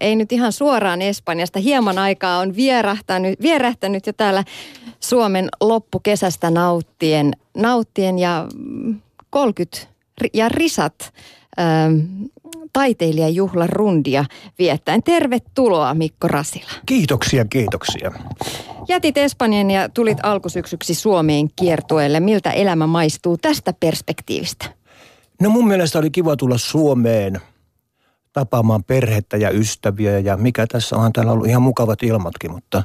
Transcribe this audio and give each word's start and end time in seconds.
ei 0.00 0.16
nyt 0.16 0.32
ihan 0.32 0.52
suoraan 0.52 1.02
Espanjasta. 1.02 1.58
Hieman 1.58 1.98
aikaa 1.98 2.38
on 2.38 2.56
vierähtänyt, 2.56 3.42
vierähtänyt 3.42 4.06
jo 4.06 4.12
täällä 4.12 4.44
Suomen 5.00 5.48
loppukesästä 5.60 6.50
nauttien, 6.50 7.32
nauttien 7.56 8.18
ja 8.18 8.46
30 9.30 9.86
ja 10.34 10.48
risat 10.48 11.12
ähm, 11.60 12.24
taiteilijajuhlan 12.72 13.68
rundia 13.68 14.24
viettäen. 14.58 15.02
Tervetuloa 15.02 15.94
Mikko 15.94 16.28
Rasila. 16.28 16.70
Kiitoksia, 16.86 17.44
kiitoksia. 17.44 18.12
Jätit 18.88 19.16
Espanjan 19.16 19.70
ja 19.70 19.88
tulit 19.88 20.18
alkusyksyksi 20.22 20.94
Suomeen 20.94 21.48
kiertueelle. 21.56 22.20
Miltä 22.20 22.50
elämä 22.50 22.86
maistuu 22.86 23.36
tästä 23.36 23.72
perspektiivistä? 23.72 24.66
No 25.40 25.50
mun 25.50 25.68
mielestä 25.68 25.98
oli 25.98 26.10
kiva 26.10 26.36
tulla 26.36 26.58
Suomeen 26.58 27.40
tapaamaan 28.32 28.84
perhettä 28.84 29.36
ja 29.36 29.50
ystäviä 29.50 30.18
ja 30.18 30.36
mikä 30.36 30.66
tässä 30.66 30.96
on 30.96 31.12
täällä 31.12 31.32
ollut 31.32 31.46
ihan 31.46 31.62
mukavat 31.62 32.02
ilmatkin, 32.02 32.50
mutta 32.50 32.82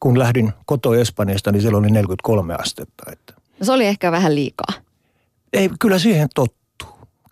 kun 0.00 0.18
lähdin 0.18 0.52
koto 0.66 0.94
Espanjasta, 0.94 1.52
niin 1.52 1.62
siellä 1.62 1.78
oli 1.78 1.90
43 1.90 2.54
astetta. 2.54 3.12
Että. 3.12 3.34
No 3.60 3.66
se 3.66 3.72
oli 3.72 3.86
ehkä 3.86 4.12
vähän 4.12 4.34
liikaa. 4.34 4.72
Ei, 5.52 5.70
kyllä 5.80 5.98
siihen 5.98 6.28
tottuu. 6.34 6.58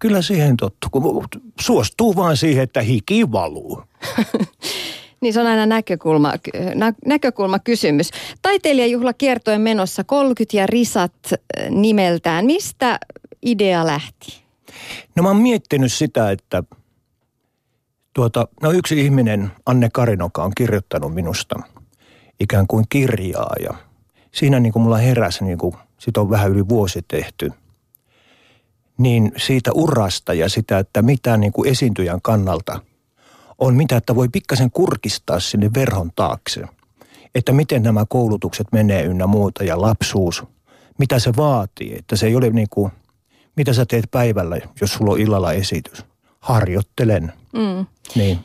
Kyllä 0.00 0.22
siihen 0.22 0.56
tottuu, 0.56 0.90
kun 0.90 1.24
suostuu 1.60 2.16
vaan 2.16 2.36
siihen, 2.36 2.62
että 2.62 2.80
hiki 2.80 3.32
valuu. 3.32 3.82
niin 5.20 5.32
se 5.32 5.40
on 5.40 5.46
aina 5.46 5.66
näkökulma, 5.66 6.32
nä, 6.74 6.92
näkökulma 7.06 7.58
kysymys. 7.58 8.10
Taiteilijajuhla 8.42 9.12
kiertoen 9.12 9.60
menossa 9.60 10.04
30 10.04 10.56
ja 10.56 10.66
risat 10.66 11.12
nimeltään. 11.70 12.46
Mistä 12.46 12.98
idea 13.42 13.86
lähti? 13.86 14.42
No 15.16 15.22
mä 15.22 15.28
oon 15.28 15.36
miettinyt 15.36 15.92
sitä, 15.92 16.30
että 16.30 16.62
tuota, 18.16 18.48
no 18.62 18.72
yksi 18.72 19.00
ihminen, 19.00 19.52
Anne 19.66 19.88
Karinoka, 19.92 20.44
on 20.44 20.52
kirjoittanut 20.56 21.14
minusta 21.14 21.56
ikään 22.40 22.66
kuin 22.66 22.84
kirjaa 22.88 23.54
ja 23.60 23.74
siinä 24.32 24.60
niin 24.60 24.72
kuin 24.72 24.82
mulla 24.82 24.96
heräsi, 24.96 25.44
niin 25.44 25.58
kuin, 25.58 25.74
sit 25.98 26.16
on 26.16 26.30
vähän 26.30 26.50
yli 26.50 26.68
vuosi 26.68 27.04
tehty, 27.08 27.52
niin 28.98 29.32
siitä 29.36 29.72
urasta 29.72 30.34
ja 30.34 30.48
sitä, 30.48 30.78
että 30.78 31.02
mitä 31.02 31.36
niin 31.36 31.52
kuin 31.52 31.68
esiintyjän 31.68 32.22
kannalta 32.22 32.80
on 33.58 33.74
mitä, 33.74 33.96
että 33.96 34.14
voi 34.14 34.28
pikkasen 34.28 34.70
kurkistaa 34.70 35.40
sinne 35.40 35.70
verhon 35.74 36.10
taakse. 36.16 36.62
Että 37.34 37.52
miten 37.52 37.82
nämä 37.82 38.04
koulutukset 38.08 38.66
menee 38.72 39.02
ynnä 39.02 39.26
muuta 39.26 39.64
ja 39.64 39.80
lapsuus, 39.80 40.44
mitä 40.98 41.18
se 41.18 41.32
vaatii. 41.36 41.96
Että 41.98 42.16
se 42.16 42.26
ei 42.26 42.36
ole 42.36 42.50
niin 42.50 42.68
kuin, 42.70 42.92
mitä 43.56 43.72
sä 43.72 43.86
teet 43.86 44.04
päivällä, 44.10 44.56
jos 44.80 44.92
sulla 44.92 45.12
on 45.12 45.20
illalla 45.20 45.52
esitys. 45.52 46.04
Harjoittelen. 46.46 47.32
Mm. 47.52 47.86
Niin. 48.14 48.38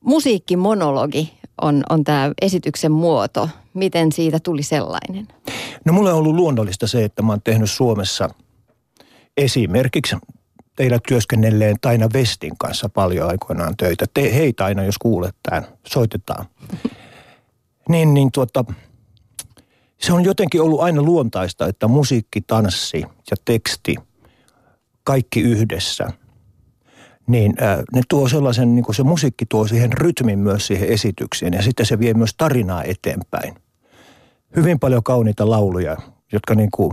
Musiikkimonologi 0.00 1.32
on, 1.62 1.82
on 1.90 2.04
tämä 2.04 2.32
esityksen 2.42 2.92
muoto. 2.92 3.48
Miten 3.74 4.12
siitä 4.12 4.38
tuli 4.40 4.62
sellainen? 4.62 5.28
No 5.84 5.92
mulle 5.92 6.12
on 6.12 6.18
ollut 6.18 6.34
luonnollista 6.34 6.86
se, 6.86 7.04
että 7.04 7.22
mä 7.22 7.32
oon 7.32 7.42
tehnyt 7.42 7.70
Suomessa 7.70 8.28
esimerkiksi 9.36 10.16
teillä 10.76 10.98
työskennelleen 11.08 11.76
Taina 11.80 12.08
Vestin 12.12 12.58
kanssa 12.58 12.88
paljon 12.88 13.28
aikoinaan 13.28 13.76
töitä. 13.76 14.06
Te, 14.14 14.34
hei 14.34 14.52
Taina, 14.52 14.84
jos 14.84 14.98
kuulet 14.98 15.36
tämän, 15.42 15.66
soitetaan. 15.86 16.46
niin, 17.88 18.14
niin 18.14 18.32
tuota, 18.32 18.64
se 20.00 20.12
on 20.12 20.24
jotenkin 20.24 20.62
ollut 20.62 20.80
aina 20.80 21.02
luontaista, 21.02 21.66
että 21.66 21.88
musiikki, 21.88 22.40
tanssi 22.40 23.04
ja 23.30 23.36
teksti, 23.44 23.96
kaikki 25.04 25.40
yhdessä– 25.40 26.10
niin 27.26 27.54
ne 27.92 28.02
tuo 28.08 28.28
sellaisen, 28.28 28.74
niin 28.74 28.84
kuin 28.84 28.94
se 28.96 29.02
musiikki 29.02 29.46
tuo 29.46 29.66
siihen 29.66 29.92
rytmin 29.92 30.38
myös 30.38 30.66
siihen 30.66 30.88
esitykseen 30.88 31.52
ja 31.52 31.62
sitten 31.62 31.86
se 31.86 31.98
vie 31.98 32.14
myös 32.14 32.34
tarinaa 32.36 32.82
eteenpäin. 32.84 33.54
Hyvin 34.56 34.78
paljon 34.78 35.02
kauniita 35.02 35.50
lauluja, 35.50 35.96
jotka 36.32 36.54
niin 36.54 36.70
kuin 36.70 36.92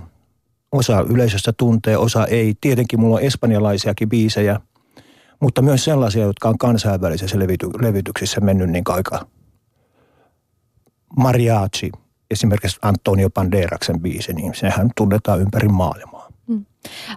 osa 0.72 1.06
yleisöstä 1.10 1.54
tuntee, 1.58 1.98
osa 1.98 2.26
ei. 2.26 2.54
Tietenkin 2.62 3.00
mulla 3.00 3.16
on 3.16 3.22
espanjalaisiakin 3.22 4.10
biisejä, 4.10 4.60
mutta 5.40 5.62
myös 5.62 5.84
sellaisia, 5.84 6.24
jotka 6.24 6.50
on 6.50 6.58
kansainvälisissä 6.58 7.38
levity- 7.38 7.82
levityksissä 7.82 8.42
mennyt 8.42 8.70
niin 8.70 8.84
aika 8.88 9.26
mariachi, 11.18 11.92
esimerkiksi 12.32 12.80
Antonio 12.82 13.30
Banderaksen 13.30 14.00
biisi, 14.00 14.34
niin 14.34 14.56
sehän 14.56 14.90
tunnetaan 14.98 15.42
ympäri 15.42 15.68
maailmaa. 15.68 16.23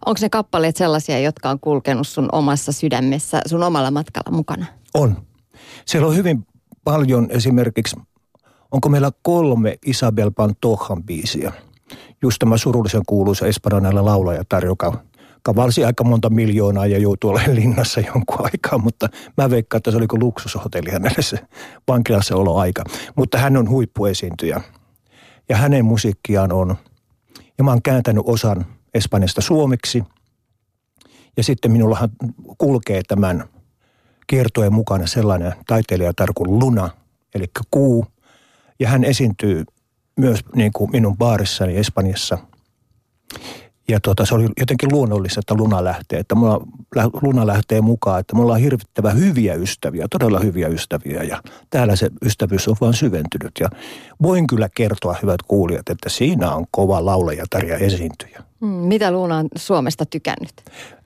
Onko 0.07 0.19
ne 0.23 0.29
kappaleet 0.29 0.77
sellaisia, 0.77 1.19
jotka 1.19 1.51
on 1.51 1.61
kulkenut 1.61 2.09
sun 2.09 2.29
omassa 2.33 2.73
sydämessä, 2.73 3.41
sun 3.47 3.63
omalla 3.63 3.91
matkalla 3.91 4.37
mukana? 4.37 4.67
On. 4.95 5.17
Siellä 5.87 6.09
on 6.09 6.17
hyvin 6.17 6.47
paljon 6.85 7.27
esimerkiksi, 7.31 7.97
onko 8.73 8.89
meillä 8.89 9.11
kolme 9.23 9.79
Isabel 9.87 10.31
Pantojan 10.31 11.03
biisiä. 11.03 11.53
Just 12.23 12.39
tämä 12.39 12.57
surullisen 12.57 13.03
kuuluisa 13.07 13.47
espanjalainen 13.47 14.05
laulajatar, 14.05 14.65
joka 14.65 14.93
kavalsi 15.43 15.85
aika 15.85 16.05
monta 16.05 16.31
miljoonaa 16.31 16.87
ja 16.87 16.99
joutui 16.99 17.31
olemaan 17.31 17.55
linnassa 17.55 18.01
jonkun 18.01 18.45
aikaa, 18.45 18.79
mutta 18.79 19.09
mä 19.37 19.51
veikkaan, 19.51 19.79
että 19.79 19.91
se 19.91 19.97
oli 19.97 20.07
kuin 20.07 20.21
luksushotelli 20.21 20.91
hänelle 20.91 21.23
se 21.23 21.39
vankilassa 21.89 22.35
aika. 22.57 22.85
Mutta 23.17 23.39
hän 23.39 23.57
on 23.57 23.69
huippuesiintyjä 23.69 24.61
ja 25.49 25.57
hänen 25.57 25.85
musiikkiaan 25.85 26.53
on, 26.53 26.77
ja 27.59 27.65
mä 27.65 27.71
oon 27.71 27.83
kääntänyt 27.83 28.25
osan 28.27 28.67
Espanjasta 28.97 29.41
suomeksi. 29.41 30.05
Ja 31.37 31.43
sitten 31.43 31.73
minullahan 31.73 32.09
kulkee 32.59 33.03
tämän 33.09 33.45
kiertojen 34.27 34.75
mukana 34.75 35.07
sellainen 35.07 35.53
taiteilijatar 35.67 36.33
kuin 36.35 36.59
Luna, 36.59 36.91
eli 37.35 37.47
kuu. 37.71 38.07
Ja 38.81 38.89
hän 38.89 39.05
esiintyy 39.05 39.65
myös 40.17 40.41
niin 40.55 40.73
kuin 40.73 40.91
minun 40.91 41.17
baarissani 41.17 41.77
Espanjassa. 41.77 42.39
Ja 43.89 44.01
tuota, 44.01 44.27
se 44.27 44.35
oli 44.35 44.49
jotenkin 44.61 44.93
luonnollista, 44.93 45.41
että 45.41 45.55
Luna 45.55 45.85
lähtee, 45.85 46.19
että 46.19 46.35
mulla, 46.35 46.61
Luna 47.23 47.47
lähtee 47.47 47.81
mukaan, 47.81 48.21
että 48.21 48.37
mulla 48.37 48.53
on 48.53 48.61
hirvittävä 48.61 49.11
hyviä 49.11 49.55
ystäviä, 49.55 50.07
todella 50.11 50.41
hyviä 50.41 50.69
ystäviä 50.69 51.23
ja 51.23 51.43
täällä 51.71 51.97
se 51.97 52.11
ystävyys 52.23 52.69
on 52.69 52.77
vaan 52.81 52.95
syventynyt. 52.95 53.53
Ja 53.61 53.69
voin 54.23 54.47
kyllä 54.47 54.69
kertoa, 54.75 55.17
hyvät 55.23 55.43
kuulijat, 55.43 55.89
että 55.89 56.09
siinä 56.09 56.55
on 56.55 56.65
kova 56.71 57.05
laulajatar 57.05 57.65
ja 57.65 57.77
esiintyjä. 57.77 58.43
Mm, 58.61 58.69
mitä 58.69 59.11
Luna 59.11 59.37
on 59.37 59.49
Suomesta 59.57 60.07
tykännyt? 60.07 60.53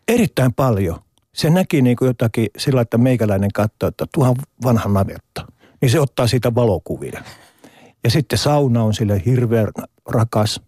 Erittäin 0.09 0.53
paljon. 0.55 0.99
Se 1.33 1.51
näki 1.51 1.83
niin 1.83 1.97
kuin 1.97 2.07
jotakin 2.07 2.49
sillä, 2.59 2.81
että 2.81 2.99
meikäläinen 2.99 3.53
katsoi, 3.55 3.89
että 3.89 4.07
tuohan 4.15 4.37
vanha 4.65 4.89
navetta. 4.89 5.47
Niin 5.81 5.91
se 5.91 6.01
ottaa 6.01 6.27
siitä 6.27 6.55
valokuvia. 6.55 7.23
Ja 8.05 8.11
sitten 8.11 8.39
sauna 8.39 8.83
on 8.83 8.95
sille 8.95 9.23
hirveän 9.27 9.69
rakas. 10.09 10.61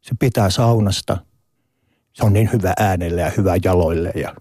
Se 0.00 0.14
pitää 0.18 0.50
saunasta. 0.50 1.16
Se 2.16 2.26
on 2.26 2.32
niin 2.32 2.50
hyvä 2.52 2.72
äänelle 2.78 3.20
ja 3.20 3.30
hyvä 3.36 3.54
jaloille. 3.64 4.12
Ja 4.14 4.34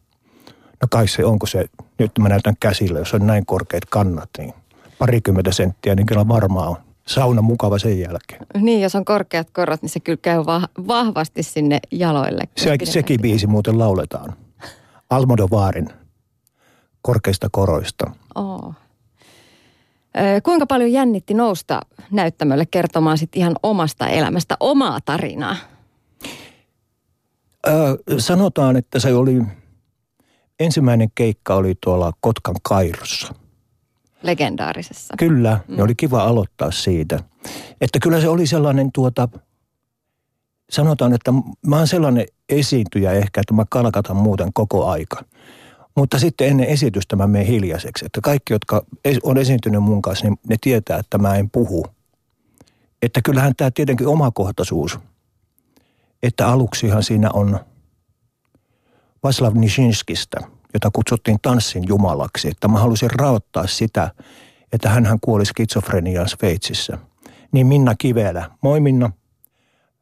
no 0.81 0.87
kai 0.91 1.07
se 1.07 1.25
onko 1.25 1.45
se, 1.45 1.65
nyt 1.99 2.11
mä 2.19 2.29
näytän 2.29 2.55
käsillä, 2.59 2.99
jos 2.99 3.13
on 3.13 3.27
näin 3.27 3.45
korkeat 3.45 3.85
kannat, 3.89 4.29
niin 4.37 4.53
parikymmentä 4.99 5.51
senttiä, 5.51 5.95
niin 5.95 6.05
kyllä 6.05 6.27
varmaan 6.27 6.69
on 6.69 6.77
sauna 7.07 7.41
mukava 7.41 7.79
sen 7.79 7.99
jälkeen. 7.99 8.45
Niin, 8.57 8.81
jos 8.81 8.95
on 8.95 9.05
korkeat 9.05 9.49
korot, 9.51 9.81
niin 9.81 9.89
se 9.89 9.99
kyllä 9.99 10.19
käy 10.21 10.39
vahvasti 10.87 11.43
sinne 11.43 11.79
jaloille. 11.91 12.43
Se, 12.57 12.77
sekin 12.83 13.21
biisi 13.21 13.47
muuten 13.47 13.79
lauletaan. 13.79 14.33
Almodovaarin 15.09 15.89
korkeista 17.01 17.47
koroista. 17.51 18.11
Oh. 18.35 18.73
Kuinka 20.43 20.65
paljon 20.65 20.91
jännitti 20.91 21.33
nousta 21.33 21.81
näyttämölle 22.11 22.65
kertomaan 22.65 23.17
sit 23.17 23.35
ihan 23.35 23.55
omasta 23.63 24.07
elämästä, 24.07 24.57
omaa 24.59 24.99
tarinaa? 25.05 25.55
Öö, 27.67 27.95
sanotaan, 28.17 28.75
että 28.75 28.99
se 28.99 29.13
oli, 29.13 29.41
ensimmäinen 30.59 31.09
keikka 31.15 31.55
oli 31.55 31.75
tuolla 31.83 32.11
Kotkan 32.21 32.55
Kairossa– 32.63 33.35
legendaarisessa. 34.25 35.13
Kyllä, 35.17 35.59
mm. 35.67 35.79
oli 35.79 35.95
kiva 35.95 36.23
aloittaa 36.23 36.71
siitä. 36.71 37.19
Että 37.81 37.99
kyllä 37.99 38.21
se 38.21 38.29
oli 38.29 38.47
sellainen 38.47 38.91
tuota, 38.91 39.29
sanotaan, 40.69 41.13
että 41.13 41.33
mä 41.67 41.77
oon 41.77 41.87
sellainen 41.87 42.25
esiintyjä 42.49 43.11
ehkä, 43.11 43.41
että 43.41 43.53
mä 43.53 43.65
kalkatan 43.69 44.15
muuten 44.15 44.53
koko 44.53 44.85
aika. 44.85 45.23
Mutta 45.95 46.19
sitten 46.19 46.47
ennen 46.47 46.67
esitystä 46.67 47.15
mä 47.15 47.27
menen 47.27 47.47
hiljaiseksi. 47.47 48.05
Että 48.05 48.21
kaikki, 48.21 48.53
jotka 48.53 48.85
on 49.23 49.37
esiintynyt 49.37 49.83
mun 49.83 50.01
kanssa, 50.01 50.25
niin 50.25 50.39
ne 50.49 50.55
tietää, 50.61 50.99
että 50.99 51.17
mä 51.17 51.35
en 51.35 51.49
puhu. 51.49 51.85
Että 53.01 53.21
kyllähän 53.21 53.53
tämä 53.57 53.71
tietenkin 53.71 54.07
omakohtaisuus. 54.07 54.99
Että 56.23 56.47
aluksihan 56.47 57.03
siinä 57.03 57.29
on 57.33 57.59
Vaslav 59.23 59.55
Nishinskistä– 59.55 60.37
jota 60.75 60.89
kutsuttiin 60.93 61.37
tanssin 61.41 61.83
jumalaksi, 61.87 62.47
että 62.47 62.67
mä 62.67 62.79
halusin 62.79 63.09
raottaa 63.09 63.67
sitä, 63.67 64.11
että 64.71 64.89
hän 64.89 65.19
kuoli 65.21 65.45
skitsofreniaan 65.45 66.29
Sveitsissä. 66.29 66.97
Niin 67.51 67.67
Minna 67.67 67.95
Kivelä, 67.95 68.49
moi 68.61 68.79
Minna, 68.79 69.11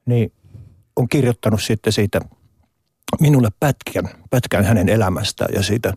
niin 0.05 0.33
on 0.95 1.09
kirjoittanut 1.09 1.63
sitten 1.63 1.93
siitä 1.93 2.19
minulle 3.19 3.49
pätkän, 3.59 4.09
pätkän 4.29 4.63
hänen 4.63 4.89
elämästä 4.89 5.45
ja 5.55 5.63
siitä 5.63 5.93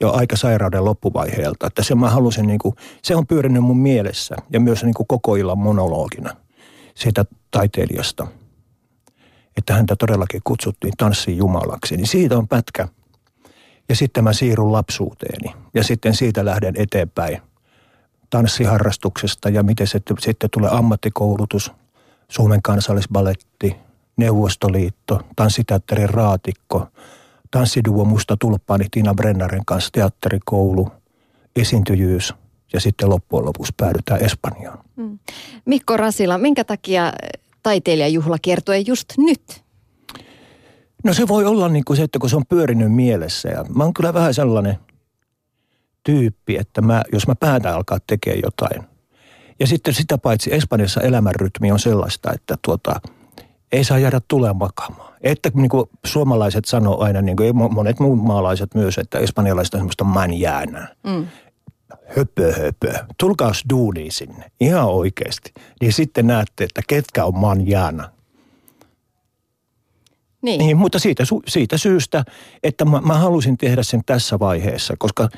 jo 0.00 0.12
aika 0.12 0.36
sairauden 0.36 0.84
loppuvaiheelta. 0.84 1.66
Että 1.66 1.82
se 1.82 1.94
mä 1.94 2.10
halusin, 2.10 2.46
niin 2.46 2.58
kuin, 2.58 2.74
se 3.02 3.16
on 3.16 3.26
pyörinyt 3.26 3.62
mun 3.62 3.78
mielessä 3.78 4.36
ja 4.52 4.60
myös 4.60 4.84
niin 4.84 4.94
kuin 4.94 5.06
koko 5.06 5.36
illan 5.36 5.58
monologina 5.58 6.36
siitä 6.94 7.24
taiteilijasta. 7.50 8.26
Että 9.60 9.74
häntä 9.74 9.96
todellakin 9.96 10.40
kutsuttiin 10.44 10.92
tanssiin 10.96 11.36
jumalaksi. 11.36 11.96
Niin 11.96 12.06
siitä 12.06 12.38
on 12.38 12.48
pätkä. 12.48 12.88
Ja 13.88 13.96
sitten 13.96 14.24
mä 14.24 14.32
siirryn 14.32 14.72
lapsuuteeni 14.72 15.54
ja 15.74 15.84
sitten 15.84 16.14
siitä 16.14 16.44
lähden 16.44 16.74
eteenpäin 16.76 17.42
tanssiharrastuksesta 18.30 19.48
ja 19.48 19.62
miten 19.62 19.86
se 19.86 20.00
sitten 20.18 20.50
tulee 20.50 20.70
ammattikoulutus, 20.72 21.72
Suomen 22.28 22.62
kansallisbaletti, 22.62 23.76
Neuvostoliitto, 24.16 25.20
tanssiteatterin 25.36 26.10
raatikko, 26.10 26.86
tanssiduo 27.50 28.04
Musta 28.04 28.36
tulppaani 28.40 28.84
Tiina 28.90 29.14
Brennaren 29.14 29.64
kanssa, 29.66 29.90
teatterikoulu, 29.92 30.88
esiintyjyys 31.56 32.34
ja 32.72 32.80
sitten 32.80 33.10
loppujen 33.10 33.46
lopuksi 33.46 33.72
päädytään 33.76 34.24
Espanjaan. 34.24 34.78
Mm. 34.96 35.18
Mikko 35.64 35.96
Rasila, 35.96 36.38
minkä 36.38 36.64
takia 36.64 37.12
taiteilijajuhla 37.62 38.38
kiertue 38.42 38.78
just 38.78 39.06
nyt? 39.18 39.62
No 41.04 41.14
se 41.14 41.28
voi 41.28 41.44
olla 41.44 41.68
niin 41.68 41.84
kuin 41.84 41.96
se, 41.96 42.02
että 42.02 42.18
kun 42.18 42.30
se 42.30 42.36
on 42.36 42.46
pyörinyt 42.48 42.92
mielessä 42.92 43.48
ja 43.48 43.64
mä 43.74 43.84
oon 43.84 43.94
kyllä 43.94 44.14
vähän 44.14 44.34
sellainen 44.34 44.78
tyyppi, 46.04 46.56
että 46.56 46.80
mä, 46.80 47.02
jos 47.12 47.26
mä 47.26 47.34
päätän 47.34 47.74
alkaa 47.74 47.98
tekemään 48.06 48.42
jotain. 48.44 48.82
Ja 49.60 49.66
sitten 49.66 49.94
sitä 49.94 50.18
paitsi 50.18 50.54
Espanjassa 50.54 51.00
elämänrytmi 51.00 51.72
on 51.72 51.78
sellaista, 51.78 52.32
että 52.32 52.54
tuota, 52.64 53.00
ei 53.72 53.84
saa 53.84 53.98
jäädä 53.98 54.20
tulee 54.28 54.52
makaamaan. 54.52 55.14
Että 55.20 55.50
niin 55.54 55.68
kuin 55.68 55.90
suomalaiset 56.06 56.64
sanoo 56.64 57.00
aina, 57.00 57.22
niin 57.22 57.36
kuin 57.36 57.56
monet 57.56 58.00
muut 58.00 58.18
maalaiset 58.18 58.74
myös, 58.74 58.98
että 58.98 59.18
espanjalaiset 59.18 59.74
on 59.74 59.80
semmoista 59.80 60.04
manjäännä. 60.04 60.96
Mm. 61.02 61.26
Höpö, 62.16 62.52
höpö. 62.52 63.04
Tulkaas 63.18 63.64
duuniin 63.70 64.12
sinne, 64.12 64.50
ihan 64.60 64.88
oikeasti. 64.88 65.52
Niin 65.80 65.92
sitten 65.92 66.26
näette, 66.26 66.64
että 66.64 66.82
ketkä 66.88 67.24
on 67.24 67.38
manjääna. 67.38 68.10
Niin. 70.42 70.58
niin 70.58 70.76
mutta 70.76 70.98
siitä, 70.98 71.24
siitä 71.48 71.78
syystä, 71.78 72.24
että 72.62 72.84
mä, 72.84 73.00
mä 73.00 73.14
halusin 73.14 73.58
tehdä 73.58 73.82
sen 73.82 74.02
tässä 74.06 74.38
vaiheessa, 74.38 74.94
koska 74.98 75.28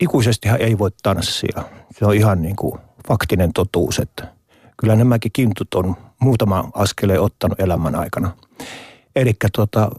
ikuisestihan 0.00 0.60
ei 0.60 0.78
voi 0.78 0.90
tanssia. 1.02 1.64
Se 1.98 2.06
on 2.06 2.14
ihan 2.14 2.42
niin 2.42 2.56
kuin 2.56 2.80
faktinen 3.08 3.52
totuus, 3.52 3.98
että 3.98 4.28
kyllä 4.76 4.96
nämäkin 4.96 5.32
kintut 5.32 5.74
on 5.74 5.96
muutama 6.20 6.70
askeleen 6.74 7.20
ottanut 7.20 7.60
elämän 7.60 7.94
aikana. 7.94 8.36
Eli 9.16 9.32
tota, 9.52 9.90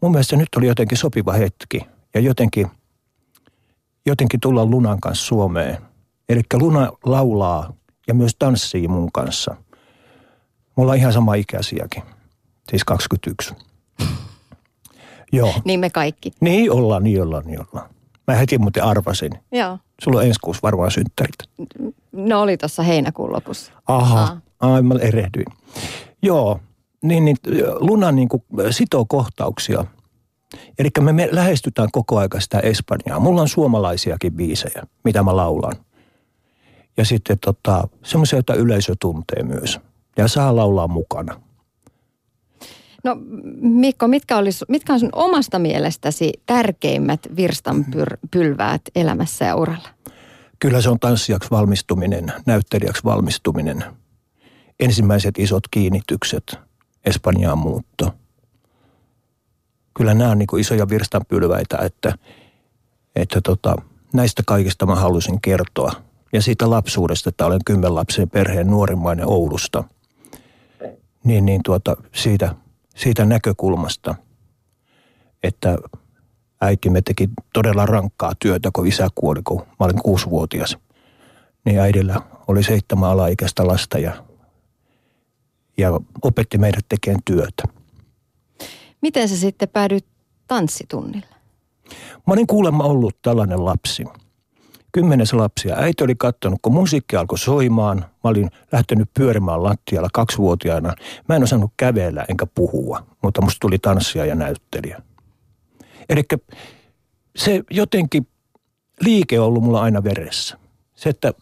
mun 0.00 0.12
mielestä 0.12 0.36
nyt 0.36 0.48
oli 0.56 0.66
jotenkin 0.66 0.98
sopiva 0.98 1.32
hetki 1.32 1.80
ja 2.14 2.20
jotenkin, 2.20 2.66
jotenkin 4.08 4.40
tulla 4.40 4.66
Lunan 4.66 5.00
kanssa 5.00 5.26
Suomeen. 5.26 5.78
Eli 6.28 6.40
Luna 6.54 6.92
laulaa 7.04 7.72
ja 8.08 8.14
myös 8.14 8.36
tanssii 8.38 8.88
mun 8.88 9.12
kanssa. 9.12 9.56
Mulla 10.76 10.92
on 10.92 10.98
ihan 10.98 11.12
sama 11.12 11.34
ikäisiäkin, 11.34 12.02
siis 12.70 12.84
21. 12.84 13.54
Joo. 15.32 15.54
Niin 15.64 15.80
me 15.80 15.90
kaikki. 15.90 16.32
Niin 16.40 16.72
ollaan, 16.72 17.04
niin 17.04 17.22
ollaan, 17.22 17.44
niin 17.46 17.60
ollaan. 17.60 17.90
Mä 18.26 18.34
heti 18.34 18.58
muuten 18.58 18.84
arvasin. 18.84 19.32
Joo. 19.52 19.78
Sulla 20.02 20.18
on 20.18 20.26
ensi 20.26 20.40
kuussa 20.40 20.62
varmaan 20.62 20.90
synttärit. 20.90 21.36
No 22.12 22.42
oli 22.42 22.56
tuossa 22.56 22.82
heinäkuun 22.82 23.32
lopussa. 23.32 23.72
Aha, 23.86 24.22
Aha. 24.22 24.36
Ai, 24.60 24.82
mä 24.82 24.94
erehdyin. 24.94 25.46
Joo, 26.22 26.60
niin, 27.02 27.24
niin 27.24 27.36
Luna 27.80 28.12
niin 28.12 28.28
kuin 28.28 28.42
sitoo 28.70 29.04
kohtauksia. 29.04 29.84
Eli 30.78 30.88
me, 31.00 31.12
me 31.12 31.28
lähestytään 31.32 31.88
koko 31.92 32.18
aika 32.18 32.40
sitä 32.40 32.60
Espanjaa. 32.60 33.20
Mulla 33.20 33.40
on 33.40 33.48
suomalaisiakin 33.48 34.32
biisejä, 34.32 34.82
mitä 35.04 35.22
mä 35.22 35.36
laulan. 35.36 35.76
Ja 36.96 37.04
sitten 37.04 37.38
tota, 37.38 37.88
semmoisia, 38.04 38.36
joita 38.36 38.54
yleisö 38.54 38.94
tuntee 39.00 39.42
myös. 39.42 39.80
Ja 40.16 40.28
saa 40.28 40.56
laulaa 40.56 40.88
mukana. 40.88 41.40
No 43.04 43.16
Mikko, 43.60 44.08
mitkä, 44.08 44.36
olisi, 44.36 44.64
mitkä 44.68 44.92
on 44.92 45.00
sun 45.00 45.08
omasta 45.12 45.58
mielestäsi 45.58 46.32
tärkeimmät 46.46 47.20
virstanpylväät 47.36 48.82
elämässä 48.94 49.44
ja 49.44 49.56
uralla? 49.56 49.88
Kyllä 50.58 50.80
se 50.80 50.90
on 50.90 50.98
tanssijaksi 51.00 51.50
valmistuminen, 51.50 52.32
näyttelijäksi 52.46 53.04
valmistuminen. 53.04 53.84
Ensimmäiset 54.80 55.38
isot 55.38 55.62
kiinnitykset, 55.70 56.58
Espanjaan 57.04 57.58
muutto. 57.58 58.14
Kyllä 59.98 60.14
nämä 60.14 60.30
on 60.30 60.38
niin 60.38 60.46
kuin 60.46 60.60
isoja 60.60 60.88
virstanpylväitä, 60.88 61.78
että, 61.78 62.12
että 63.16 63.40
tota, 63.40 63.76
näistä 64.12 64.42
kaikista 64.46 64.86
mä 64.86 64.94
halusin 64.94 65.40
kertoa. 65.40 65.92
Ja 66.32 66.42
siitä 66.42 66.70
lapsuudesta, 66.70 67.28
että 67.28 67.46
olen 67.46 67.60
kymmenlapsen 67.66 68.30
perheen 68.30 68.66
nuorimmainen 68.66 69.26
Oulusta. 69.26 69.84
Niin, 71.24 71.46
niin 71.46 71.60
tuota, 71.64 71.96
siitä– 72.14 72.54
siitä 72.98 73.24
näkökulmasta, 73.24 74.14
että 75.42 75.78
äitimme 76.60 77.02
teki 77.02 77.28
todella 77.52 77.86
rankkaa 77.86 78.32
työtä, 78.38 78.70
kun 78.72 78.86
isä 78.86 79.08
kuoli, 79.14 79.40
kun 79.44 79.60
mä 79.60 79.86
olin 79.86 80.02
kuusivuotias. 80.02 80.78
Niin 81.64 81.80
äidillä 81.80 82.20
oli 82.48 82.62
seitsemän 82.62 83.10
alaikäistä 83.10 83.66
lasta 83.66 83.98
ja, 83.98 84.24
ja 85.76 85.90
opetti 86.22 86.58
meidät 86.58 86.84
tekemään 86.88 87.20
työtä. 87.24 87.62
Miten 89.00 89.28
sä 89.28 89.36
sitten 89.36 89.68
päädyit 89.68 90.06
tanssitunnille? 90.46 91.34
Mä 92.26 92.32
olin 92.32 92.46
kuulemma 92.46 92.84
ollut 92.84 93.22
tällainen 93.22 93.64
lapsi– 93.64 94.04
kymmenes 94.92 95.32
lapsia. 95.32 95.76
Äiti 95.76 96.04
oli 96.04 96.14
katsonut, 96.14 96.58
kun 96.62 96.72
musiikki 96.72 97.16
alkoi 97.16 97.38
soimaan. 97.38 97.98
Mä 97.98 98.30
olin 98.30 98.50
lähtenyt 98.72 99.10
pyörimään 99.14 99.62
lattialla 99.62 100.08
kaksivuotiaana. 100.12 100.94
Mä 101.28 101.36
en 101.36 101.42
osannut 101.42 101.70
kävellä 101.76 102.24
enkä 102.28 102.46
puhua, 102.46 103.06
mutta 103.22 103.42
musta 103.42 103.58
tuli 103.60 103.78
tanssia 103.78 104.24
ja 104.24 104.34
näyttelijä. 104.34 105.02
Eli 106.08 106.22
se 107.36 107.62
jotenkin 107.70 108.26
liike 109.00 109.40
on 109.40 109.46
ollut 109.46 109.62
mulla 109.62 109.82
aina 109.82 110.04
veressä. 110.04 110.58
Se, 110.94 111.08
että 111.08 111.32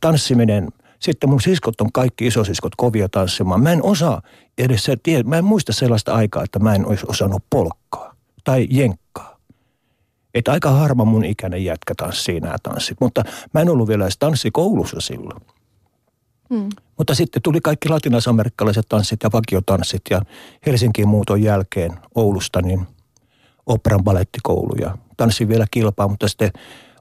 tanssiminen, 0.00 0.68
sitten 1.00 1.30
mun 1.30 1.40
siskot 1.40 1.80
on 1.80 1.92
kaikki 1.92 2.26
isosiskot 2.26 2.72
kovia 2.76 3.08
tanssimaan. 3.08 3.62
Mä 3.62 3.72
en 3.72 3.82
osaa 3.82 4.22
edes 4.58 4.84
se, 4.84 4.96
mä 5.24 5.38
en 5.38 5.44
muista 5.44 5.72
sellaista 5.72 6.14
aikaa, 6.14 6.44
että 6.44 6.58
mä 6.58 6.74
en 6.74 6.86
olisi 6.86 7.06
osannut 7.08 7.42
polkkaa 7.50 8.14
tai 8.44 8.66
jenkkaa. 8.70 9.36
Että 10.34 10.52
aika 10.52 10.70
harma 10.70 11.04
mun 11.04 11.24
ikäinen 11.24 11.64
jätkä 11.64 11.94
tanssii 11.96 12.40
nämä 12.40 12.56
tanssit, 12.62 13.00
mutta 13.00 13.22
mä 13.54 13.60
en 13.60 13.68
ollut 13.68 13.88
vielä 13.88 14.04
edes 14.04 14.18
tanssikoulussa 14.18 15.00
silloin. 15.00 15.42
Hmm. 16.54 16.68
Mutta 16.98 17.14
sitten 17.14 17.42
tuli 17.42 17.60
kaikki 17.60 17.88
latinalaisamerikkalaiset 17.88 18.86
tanssit 18.88 19.22
ja 19.22 19.30
vakiotanssit 19.32 20.02
ja 20.10 20.22
Helsinkiin 20.66 21.08
muuton 21.08 21.42
jälkeen 21.42 21.92
Oulusta 22.14 22.62
niin 22.62 22.86
operan 23.66 24.04
balettikoulu 24.04 24.74
ja 24.80 24.98
tanssin 25.16 25.48
vielä 25.48 25.66
kilpaa, 25.70 26.08
mutta 26.08 26.28
sitten 26.28 26.50